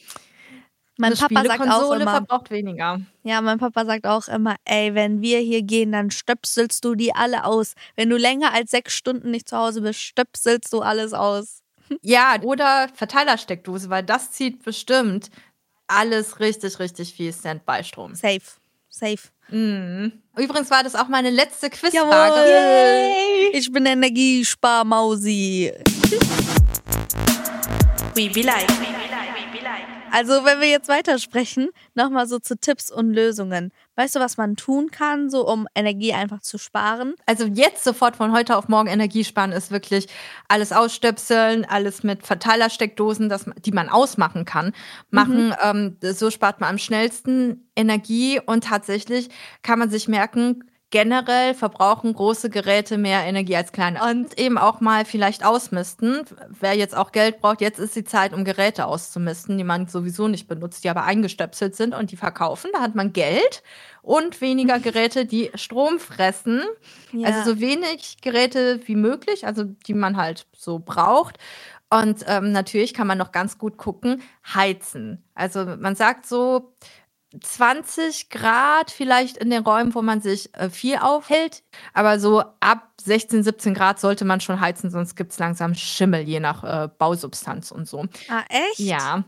Mein 0.98 1.14
Papa 1.14 1.44
sagt 1.46 1.70
auch 1.70 1.92
immer, 1.92 2.12
verbraucht 2.12 2.50
weniger. 2.50 3.02
ja, 3.24 3.42
mein 3.42 3.60
Papa 3.60 3.86
sagt 3.86 4.08
auch 4.08 4.28
immer, 4.28 4.56
ey, 4.66 4.96
wenn 4.96 5.22
wir 5.22 5.40
hier 5.40 5.62
gehen, 5.62 5.92
dann 5.92 6.10
stöpselst 6.12 6.84
du 6.84 6.96
die 6.96 7.14
alle 7.14 7.44
aus. 7.46 7.74
Wenn 7.96 8.10
du 8.10 8.18
länger 8.18 8.54
als 8.54 8.72
sechs 8.72 8.94
Stunden 8.94 9.30
nicht 9.32 9.48
zu 9.50 9.58
Hause 9.58 9.82
bist, 9.82 10.00
stöpselst 10.00 10.72
du 10.74 10.82
alles 10.82 11.14
aus. 11.14 11.62
Ja, 12.02 12.36
oder 12.44 12.90
Verteilersteckdose, 12.94 13.90
weil 13.90 14.04
das 14.04 14.32
zieht 14.32 14.62
bestimmt 14.64 15.30
alles 15.88 16.42
richtig, 16.42 16.80
richtig 16.80 17.14
viel 17.14 17.32
Standby-Strom. 17.32 18.14
Safe. 18.14 18.42
Safe. 18.90 19.30
Mhm. 19.50 20.12
Übrigens 20.36 20.70
war 20.72 20.84
das 20.84 20.96
auch 20.96 21.08
meine 21.08 21.30
letzte. 21.30 21.70
Quizfrage. 21.70 22.50
Yay! 22.50 23.52
Ich 23.54 23.72
bin 23.72 23.86
Energiesparmausi. 23.86 25.72
We 28.16 28.30
be 28.30 28.42
like. 28.42 28.68
Also, 30.12 30.46
wenn 30.46 30.62
wir 30.62 30.70
jetzt 30.70 30.90
weitersprechen, 30.90 31.70
nochmal 31.94 32.28
so 32.28 32.40
zu 32.40 32.58
Tipps 32.58 32.92
und 32.92 33.14
Lösungen. 33.14 33.72
Weißt 33.96 34.16
du, 34.16 34.20
was 34.20 34.38
man 34.38 34.56
tun 34.56 34.92
kann, 34.92 35.30
so 35.30 35.48
um 35.48 35.68
Energie 35.74 36.14
einfach 36.14 36.42
zu 36.42 36.60
sparen? 36.60 37.16
Also 37.26 37.46
jetzt 37.46 37.84
sofort 37.84 38.16
von 38.16 38.32
heute 38.32 38.56
auf 38.56 38.68
morgen 38.68 38.88
Energie 38.88 39.24
sparen 39.24 39.52
ist 39.52 39.72
wirklich 39.72 40.08
alles 40.48 40.72
ausstöpseln, 40.72 41.66
alles 41.66 42.04
mit 42.04 42.26
Verteilersteckdosen, 42.26 43.28
das, 43.28 43.46
die 43.66 43.72
man 43.72 43.90
ausmachen 43.90 44.46
kann, 44.46 44.74
machen. 45.10 45.54
Ähm, 45.64 45.98
so 46.02 46.30
spart 46.30 46.62
man 46.62 46.70
am 46.70 46.78
schnellsten 46.78 47.70
Energie 47.76 48.40
und 48.46 48.66
tatsächlich 48.66 49.30
kann 49.64 49.80
man 49.80 49.90
sich 49.90 50.08
merken, 50.08 50.64
generell 50.90 51.54
verbrauchen 51.54 52.14
große 52.14 52.50
Geräte 52.50 52.98
mehr 52.98 53.24
Energie 53.26 53.56
als 53.56 53.72
kleine. 53.72 54.02
Und 54.04 54.40
eben 54.40 54.58
auch 54.58 54.80
mal 54.80 55.04
vielleicht 55.04 55.46
ausmisten. 55.46 56.22
Wer 56.50 56.76
jetzt 56.76 56.96
auch 56.96 57.12
Geld 57.12 57.42
braucht, 57.42 57.62
jetzt 57.62 57.80
ist 57.80 57.96
die 57.96 58.06
Zeit, 58.06 58.34
um 58.34 58.46
Geräte 58.46 58.86
auszumisten, 58.86 59.58
die 59.58 59.66
man 59.66 59.88
sowieso 59.88 60.28
nicht 60.28 60.48
benutzt, 60.48 60.84
die 60.84 60.90
aber 60.90 61.04
eingestöpselt 61.04 61.76
sind 61.76 61.94
und 61.94 62.12
die 62.12 62.18
verkaufen. 62.18 62.70
Da 62.74 62.80
hat 62.80 62.96
man 62.96 63.12
Geld 63.12 63.64
und 64.02 64.40
weniger 64.40 64.80
Geräte, 64.80 65.26
die 65.26 65.52
Strom 65.56 66.00
fressen. 66.00 66.64
Ja. 67.12 67.28
Also 67.28 67.54
so 67.54 67.60
wenig 67.60 68.18
Geräte 68.22 68.80
wie 68.86 68.96
möglich, 68.96 69.46
also 69.46 69.66
die 69.66 69.94
man 69.94 70.16
halt 70.16 70.48
so 70.54 70.80
braucht. 70.80 71.38
Und 71.90 72.26
ähm, 72.28 72.52
natürlich 72.52 72.94
kann 72.94 73.08
man 73.08 73.18
noch 73.18 73.32
ganz 73.32 73.58
gut 73.58 73.78
gucken, 73.78 74.22
heizen. 74.54 75.24
Also 75.36 75.66
man 75.66 75.96
sagt 75.96 76.26
so 76.26 76.74
20 77.42 78.30
Grad 78.30 78.92
vielleicht 78.92 79.38
in 79.38 79.50
den 79.50 79.64
Räumen, 79.64 79.94
wo 79.96 80.02
man 80.02 80.22
sich 80.22 80.54
äh, 80.56 80.70
viel 80.70 80.98
aufhält. 80.98 81.64
Aber 81.94 82.20
so 82.20 82.42
ab 82.60 82.92
16, 83.04 83.44
17 83.44 83.74
Grad 83.74 84.00
sollte 84.00 84.26
man 84.26 84.40
schon 84.42 84.60
heizen, 84.60 84.90
sonst 84.90 85.16
gibt 85.16 85.32
es 85.34 85.40
langsam 85.40 85.76
Schimmel, 85.76 86.22
je 86.22 86.40
nach 86.40 86.64
äh, 86.64 86.88
Bausubstanz 86.98 87.72
und 87.72 87.88
so. 87.88 88.06
Ah, 88.30 88.44
echt? 88.50 88.80
Ja. 88.80 89.24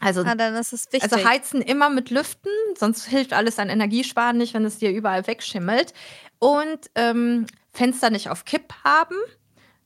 Also 0.00 0.22
Ah, 0.24 0.34
dann 0.34 0.54
ist 0.54 0.72
es 0.72 0.86
wichtig. 0.92 1.12
also 1.12 1.24
heizen 1.28 1.60
immer 1.60 1.90
mit 1.90 2.10
Lüften, 2.10 2.50
sonst 2.76 3.06
hilft 3.06 3.32
alles 3.32 3.58
an 3.58 3.68
Energiesparen 3.68 4.36
nicht, 4.38 4.54
wenn 4.54 4.64
es 4.64 4.78
dir 4.78 4.90
überall 4.90 5.26
wegschimmelt. 5.26 5.92
Und 6.38 6.90
ähm, 6.94 7.46
Fenster 7.72 8.10
nicht 8.10 8.30
auf 8.30 8.44
Kipp 8.44 8.72
haben, 8.84 9.16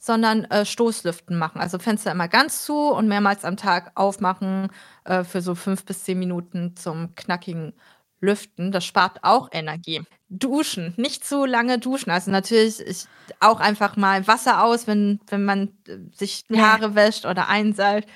sondern 0.05 0.45
äh, 0.47 0.67
Stoßlüften 0.67 1.39
machen. 1.39 1.61
Also 1.61 1.79
Fenster 1.79 2.11
immer 2.11 2.27
ganz 2.27 2.65
zu 2.65 2.89
und 2.89 3.07
mehrmals 3.07 3.45
am 3.45 3.57
Tag 3.57 3.93
aufmachen 3.95 4.69
äh, 5.05 5.23
für 5.23 5.41
so 5.41 5.55
fünf 5.55 5.85
bis 5.85 6.03
zehn 6.03 6.19
Minuten 6.19 6.75
zum 6.75 7.15
knackigen 7.15 7.73
Lüften. 8.21 8.73
Das 8.73 8.85
spart 8.85 9.21
auch 9.23 9.49
Energie. 9.53 10.03
Duschen, 10.29 10.93
nicht 10.97 11.25
zu 11.25 11.45
lange 11.45 11.79
duschen. 11.79 12.11
Also 12.11 12.33
natürlich 12.33 12.81
ich, 12.81 13.05
auch 13.39 13.61
einfach 13.61 13.97
mal 13.97 14.27
Wasser 14.27 14.65
aus, 14.65 14.89
wenn, 14.89 15.21
wenn 15.29 15.45
man 15.45 15.69
äh, 15.87 15.99
sich 16.13 16.47
die. 16.49 16.61
Haare 16.61 16.97
wäscht 16.97 17.25
oder 17.25 17.49
einseilt. 17.49 18.07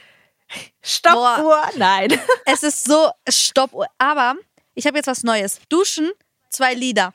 Stoppuhr, 0.83 1.61
nein. 1.77 2.09
es 2.47 2.65
ist 2.65 2.83
so 2.83 3.11
Stopp. 3.29 3.71
Aber 3.99 4.35
ich 4.75 4.89
habe 4.89 4.97
jetzt 4.97 5.07
was 5.07 5.23
Neues. 5.23 5.61
Duschen, 5.69 6.11
zwei 6.51 6.75
Lieder. 6.75 7.15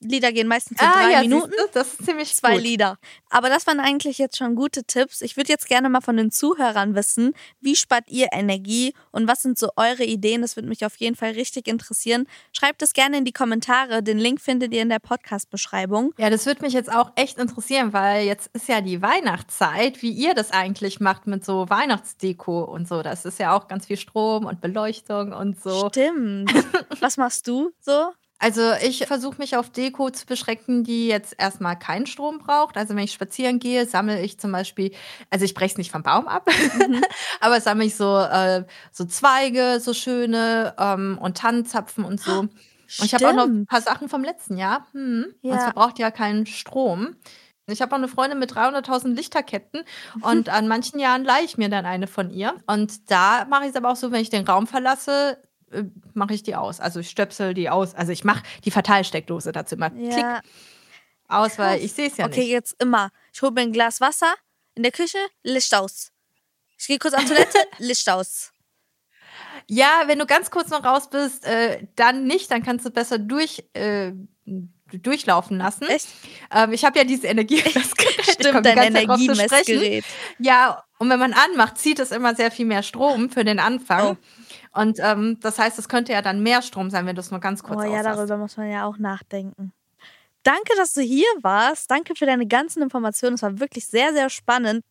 Lieder 0.00 0.32
gehen 0.32 0.46
meistens 0.46 0.80
in 0.80 0.86
drei 0.86 1.20
Minuten. 1.22 1.50
siehst 1.50 1.60
du, 1.60 1.70
das 1.72 1.94
ist 1.94 2.04
ziemlich 2.04 2.34
Zwei 2.36 2.54
gut. 2.54 2.62
Lieder. 2.62 2.98
Aber 3.30 3.48
das 3.48 3.66
waren 3.66 3.80
eigentlich 3.80 4.18
jetzt 4.18 4.36
schon 4.36 4.54
gute 4.54 4.84
Tipps. 4.84 5.22
Ich 5.22 5.36
würde 5.36 5.48
jetzt 5.48 5.66
gerne 5.66 5.88
mal 5.88 6.00
von 6.00 6.16
den 6.16 6.30
Zuhörern 6.30 6.94
wissen, 6.94 7.34
wie 7.60 7.74
spart 7.74 8.04
ihr 8.08 8.28
Energie 8.32 8.94
und 9.10 9.26
was 9.26 9.42
sind 9.42 9.58
so 9.58 9.70
eure 9.76 10.04
Ideen? 10.04 10.42
Das 10.42 10.54
würde 10.56 10.68
mich 10.68 10.86
auf 10.86 10.96
jeden 10.96 11.16
Fall 11.16 11.32
richtig 11.32 11.66
interessieren. 11.66 12.26
Schreibt 12.52 12.82
es 12.82 12.92
gerne 12.92 13.18
in 13.18 13.24
die 13.24 13.32
Kommentare. 13.32 14.02
Den 14.02 14.18
Link 14.18 14.40
findet 14.40 14.72
ihr 14.72 14.82
in 14.82 14.88
der 14.88 15.00
Podcast-Beschreibung. 15.00 16.14
Ja, 16.16 16.30
das 16.30 16.46
würde 16.46 16.62
mich 16.62 16.74
jetzt 16.74 16.92
auch 16.92 17.10
echt 17.16 17.38
interessieren, 17.38 17.92
weil 17.92 18.24
jetzt 18.24 18.50
ist 18.54 18.68
ja 18.68 18.80
die 18.80 19.02
Weihnachtszeit, 19.02 20.00
wie 20.02 20.10
ihr 20.10 20.34
das 20.34 20.52
eigentlich 20.52 21.00
macht 21.00 21.26
mit 21.26 21.44
so 21.44 21.68
Weihnachtsdeko 21.68 22.62
und 22.62 22.86
so. 22.86 23.02
Das 23.02 23.24
ist 23.24 23.40
ja 23.40 23.56
auch 23.56 23.66
ganz 23.66 23.86
viel 23.86 23.96
Strom 23.96 24.46
und 24.46 24.60
Beleuchtung 24.60 25.32
und 25.32 25.60
so. 25.60 25.88
Stimmt. 25.88 26.52
was 27.00 27.16
machst 27.16 27.48
du 27.48 27.72
so? 27.80 28.12
Also 28.40 28.72
ich 28.82 29.04
versuche 29.06 29.38
mich 29.38 29.56
auf 29.56 29.70
Deko 29.70 30.10
zu 30.10 30.24
beschränken, 30.24 30.84
die 30.84 31.08
jetzt 31.08 31.34
erstmal 31.38 31.76
keinen 31.78 32.06
Strom 32.06 32.38
braucht. 32.38 32.76
Also 32.76 32.94
wenn 32.94 33.02
ich 33.02 33.12
spazieren 33.12 33.58
gehe, 33.58 33.84
sammle 33.86 34.22
ich 34.22 34.38
zum 34.38 34.52
Beispiel, 34.52 34.92
also 35.30 35.44
ich 35.44 35.54
breche 35.54 35.72
es 35.72 35.78
nicht 35.78 35.90
vom 35.90 36.04
Baum 36.04 36.28
ab, 36.28 36.48
aber 37.40 37.60
sammle 37.60 37.84
ich 37.86 37.96
so, 37.96 38.16
äh, 38.18 38.64
so 38.92 39.04
Zweige, 39.06 39.80
so 39.80 39.92
schöne 39.92 40.74
ähm, 40.78 41.18
und 41.20 41.36
Tannenzapfen 41.38 42.04
und 42.04 42.20
so. 42.20 42.40
Und 42.40 43.04
ich 43.04 43.12
habe 43.12 43.28
auch 43.28 43.32
noch 43.34 43.46
ein 43.46 43.66
paar 43.66 43.82
Sachen 43.82 44.08
vom 44.08 44.22
letzten 44.24 44.56
Jahr. 44.56 44.86
Hm. 44.92 45.26
Und 45.42 45.50
Ja. 45.50 45.56
es 45.56 45.64
verbraucht 45.64 45.98
ja 45.98 46.10
keinen 46.10 46.46
Strom. 46.46 47.16
Ich 47.66 47.82
habe 47.82 47.92
auch 47.92 47.98
eine 47.98 48.08
Freundin 48.08 48.38
mit 48.38 48.52
300.000 48.52 49.14
Lichterketten 49.14 49.82
und 50.22 50.48
an 50.48 50.68
manchen 50.68 50.98
Jahren 51.00 51.24
leihe 51.24 51.44
ich 51.44 51.58
mir 51.58 51.68
dann 51.68 51.84
eine 51.84 52.06
von 52.06 52.30
ihr. 52.30 52.54
Und 52.66 53.10
da 53.10 53.44
mache 53.50 53.64
ich 53.64 53.70
es 53.70 53.76
aber 53.76 53.90
auch 53.90 53.96
so, 53.96 54.10
wenn 54.10 54.22
ich 54.22 54.30
den 54.30 54.46
Raum 54.46 54.66
verlasse, 54.66 55.42
äh, 55.72 55.84
mache 56.14 56.34
ich 56.34 56.42
die 56.42 56.54
aus. 56.54 56.80
Also 56.80 57.00
ich 57.00 57.10
stöpsel 57.10 57.54
die 57.54 57.68
aus. 57.70 57.94
Also 57.94 58.12
ich 58.12 58.24
mache 58.24 58.42
die 58.64 58.70
Verteilsteckdose 58.70 59.52
dazu 59.52 59.74
immer 59.76 59.90
klick 59.90 60.12
Ja. 60.16 60.40
aus, 61.28 61.58
weil 61.58 61.82
ich 61.82 61.92
sehe 61.92 62.08
es 62.08 62.16
ja 62.16 62.26
okay, 62.26 62.40
nicht. 62.40 62.48
jetzt 62.50 62.82
immer. 62.82 63.10
Ich 63.32 63.42
hole 63.42 63.52
mir 63.52 63.60
ein 63.62 63.72
Glas 63.72 64.00
Wasser 64.00 64.32
in 64.74 64.82
der 64.82 64.92
Küche, 64.92 65.18
Licht 65.42 65.74
aus. 65.74 66.10
Ich 66.78 66.86
gehe 66.86 66.98
kurz 66.98 67.14
auf 67.14 67.24
Toilette, 67.24 67.58
Licht 67.78 68.08
aus. 68.08 68.52
Ja, 69.66 70.04
wenn 70.06 70.18
du 70.18 70.26
ganz 70.26 70.50
kurz 70.50 70.70
noch 70.70 70.84
raus 70.84 71.10
bist, 71.10 71.44
äh, 71.44 71.86
dann 71.96 72.24
nicht, 72.24 72.50
dann 72.50 72.62
kannst 72.62 72.86
du 72.86 72.90
besser 72.90 73.18
durch, 73.18 73.64
äh, 73.74 74.12
durchlaufen 74.92 75.58
lassen. 75.58 75.84
Echt? 75.88 76.06
Ähm, 76.54 76.72
ich 76.72 76.84
habe 76.84 76.98
ja 76.98 77.04
dieses 77.04 77.24
Energiemessgerät. 77.30 78.24
Stimmt, 78.24 78.64
dein. 78.64 78.78
Energiemessgerät. 78.78 80.04
Ja, 80.38 80.84
und 80.98 81.10
wenn 81.10 81.18
man 81.18 81.34
anmacht, 81.34 81.76
zieht 81.78 81.98
es 81.98 82.12
immer 82.12 82.34
sehr 82.34 82.50
viel 82.50 82.64
mehr 82.66 82.82
Strom 82.82 83.28
für 83.30 83.44
den 83.44 83.58
Anfang. 83.58 84.16
Oh. 84.16 84.16
Und 84.78 85.00
ähm, 85.00 85.38
das 85.40 85.58
heißt, 85.58 85.76
es 85.80 85.88
könnte 85.88 86.12
ja 86.12 86.22
dann 86.22 86.40
mehr 86.40 86.62
Strom 86.62 86.88
sein, 86.88 87.04
wenn 87.04 87.16
du 87.16 87.20
es 87.20 87.32
nur 87.32 87.40
ganz 87.40 87.64
kurz 87.64 87.80
Oh 87.80 87.82
ja, 87.82 88.00
darüber 88.04 88.36
muss 88.36 88.56
man 88.56 88.70
ja 88.70 88.86
auch 88.86 88.96
nachdenken. 88.98 89.72
Danke, 90.44 90.72
dass 90.76 90.94
du 90.94 91.00
hier 91.00 91.26
warst. 91.42 91.90
Danke 91.90 92.14
für 92.14 92.26
deine 92.26 92.46
ganzen 92.46 92.80
Informationen. 92.80 93.34
Es 93.34 93.42
war 93.42 93.58
wirklich 93.58 93.88
sehr, 93.88 94.12
sehr 94.12 94.30
spannend. 94.30 94.84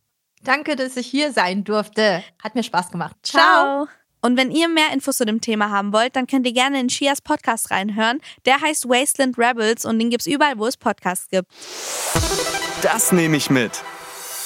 Danke, 0.44 0.76
dass 0.76 0.98
ich 0.98 1.08
hier 1.08 1.32
sein 1.32 1.64
durfte. 1.64 2.22
Hat 2.44 2.54
mir 2.54 2.64
Spaß 2.64 2.92
gemacht. 2.92 3.16
Ciao. 3.24 3.88
Und 4.22 4.36
wenn 4.36 4.52
ihr 4.52 4.68
mehr 4.68 4.92
Infos 4.92 5.16
zu 5.16 5.26
dem 5.26 5.40
Thema 5.40 5.70
haben 5.70 5.94
wollt, 5.94 6.18
dann 6.18 6.28
könnt 6.28 6.46
ihr 6.46 6.54
gerne 6.54 6.82
in 6.82 6.90
Shias 6.90 7.22
Podcast 7.22 7.72
reinhören. 7.72 8.20
Der 8.46 8.60
heißt 8.60 8.90
Wasteland 8.90 9.38
Rebels 9.38 9.86
und 9.86 10.00
den 10.00 10.10
gibt's 10.10 10.28
überall, 10.28 10.58
wo 10.58 10.68
es 10.68 10.76
Podcasts 10.76 11.30
gibt. 11.30 11.50
Das 12.82 13.14
nehme 13.14 13.38
ich 13.38 13.50
mit. 13.50 13.84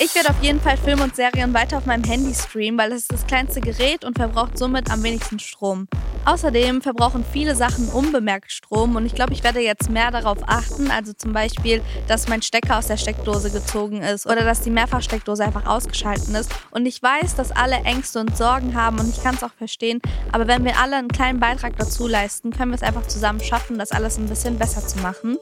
Ich 0.03 0.15
werde 0.15 0.31
auf 0.31 0.41
jeden 0.41 0.59
Fall 0.59 0.77
Filme 0.77 1.03
und 1.03 1.15
Serien 1.15 1.53
weiter 1.53 1.77
auf 1.77 1.85
meinem 1.85 2.03
Handy 2.03 2.33
streamen, 2.33 2.75
weil 2.75 2.91
es 2.91 3.01
ist 3.01 3.13
das 3.13 3.27
kleinste 3.27 3.61
Gerät 3.61 4.03
und 4.03 4.17
verbraucht 4.17 4.57
somit 4.57 4.89
am 4.89 5.03
wenigsten 5.03 5.37
Strom. 5.37 5.87
Außerdem 6.25 6.81
verbrauchen 6.81 7.23
viele 7.31 7.55
Sachen 7.55 7.87
unbemerkt 7.87 8.51
Strom 8.51 8.95
und 8.95 9.05
ich 9.05 9.13
glaube, 9.13 9.33
ich 9.33 9.43
werde 9.43 9.59
jetzt 9.59 9.91
mehr 9.91 10.09
darauf 10.09 10.39
achten, 10.47 10.89
also 10.89 11.13
zum 11.13 11.33
Beispiel, 11.33 11.83
dass 12.07 12.27
mein 12.27 12.41
Stecker 12.41 12.79
aus 12.79 12.87
der 12.87 12.97
Steckdose 12.97 13.51
gezogen 13.51 14.01
ist 14.01 14.25
oder 14.25 14.43
dass 14.43 14.61
die 14.61 14.71
Mehrfachsteckdose 14.71 15.45
einfach 15.45 15.67
ausgeschalten 15.67 16.33
ist. 16.33 16.51
Und 16.71 16.87
ich 16.87 17.03
weiß, 17.03 17.35
dass 17.35 17.51
alle 17.51 17.75
Ängste 17.83 18.21
und 18.21 18.35
Sorgen 18.35 18.73
haben 18.73 18.99
und 18.99 19.07
ich 19.07 19.21
kann 19.21 19.35
es 19.35 19.43
auch 19.43 19.53
verstehen, 19.53 20.01
aber 20.31 20.47
wenn 20.47 20.65
wir 20.65 20.79
alle 20.79 20.95
einen 20.95 21.09
kleinen 21.09 21.39
Beitrag 21.39 21.77
dazu 21.77 22.07
leisten, 22.07 22.49
können 22.49 22.71
wir 22.71 22.75
es 22.75 22.81
einfach 22.83 23.05
zusammen 23.05 23.39
schaffen, 23.39 23.77
das 23.77 23.91
alles 23.91 24.17
ein 24.17 24.25
bisschen 24.25 24.57
besser 24.57 24.85
zu 24.85 24.97
machen. 24.97 25.37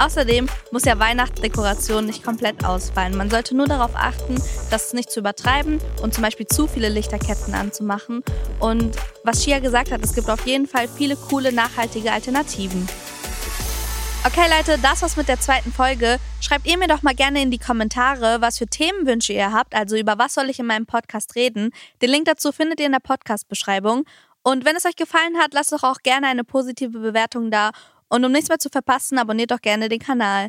Außerdem 0.00 0.48
muss 0.70 0.86
ja 0.86 0.98
Weihnachtsdekoration 0.98 2.06
nicht 2.06 2.24
komplett 2.24 2.64
ausfallen. 2.64 3.14
Man 3.16 3.28
sollte 3.28 3.54
nur 3.54 3.66
darauf 3.66 3.94
achten, 3.94 4.42
das 4.70 4.94
nicht 4.94 5.10
zu 5.10 5.20
übertreiben 5.20 5.78
und 6.02 6.14
zum 6.14 6.22
Beispiel 6.22 6.46
zu 6.46 6.66
viele 6.66 6.88
Lichterketten 6.88 7.52
anzumachen. 7.52 8.24
Und 8.60 8.96
was 9.24 9.44
Shia 9.44 9.58
gesagt 9.58 9.92
hat, 9.92 10.02
es 10.02 10.14
gibt 10.14 10.30
auf 10.30 10.46
jeden 10.46 10.66
Fall 10.66 10.88
viele 10.88 11.16
coole, 11.16 11.52
nachhaltige 11.52 12.12
Alternativen. 12.12 12.88
Okay, 14.24 14.46
Leute, 14.50 14.78
das 14.82 15.02
war's 15.02 15.16
mit 15.16 15.28
der 15.28 15.40
zweiten 15.40 15.70
Folge. 15.70 16.18
Schreibt 16.40 16.66
ihr 16.66 16.78
mir 16.78 16.88
doch 16.88 17.02
mal 17.02 17.14
gerne 17.14 17.42
in 17.42 17.50
die 17.50 17.58
Kommentare, 17.58 18.40
was 18.40 18.56
für 18.56 18.66
Themenwünsche 18.66 19.34
ihr 19.34 19.52
habt. 19.52 19.74
Also 19.74 19.96
über 19.96 20.16
was 20.18 20.32
soll 20.32 20.48
ich 20.48 20.58
in 20.58 20.66
meinem 20.66 20.86
Podcast 20.86 21.36
reden. 21.36 21.72
Den 22.00 22.10
Link 22.10 22.24
dazu 22.24 22.52
findet 22.52 22.80
ihr 22.80 22.86
in 22.86 22.92
der 22.92 23.00
Podcast-Beschreibung. 23.00 24.04
Und 24.42 24.64
wenn 24.64 24.76
es 24.76 24.86
euch 24.86 24.96
gefallen 24.96 25.36
hat, 25.38 25.52
lasst 25.52 25.72
doch 25.72 25.82
auch 25.82 25.98
gerne 26.02 26.26
eine 26.26 26.44
positive 26.44 26.98
Bewertung 26.98 27.50
da. 27.50 27.72
Und 28.10 28.24
um 28.24 28.32
nichts 28.32 28.48
mehr 28.48 28.58
zu 28.58 28.68
verpassen, 28.68 29.18
abonniert 29.18 29.52
doch 29.52 29.62
gerne 29.62 29.88
den 29.88 30.00
Kanal. 30.00 30.48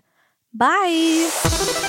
Bye! 0.51 1.87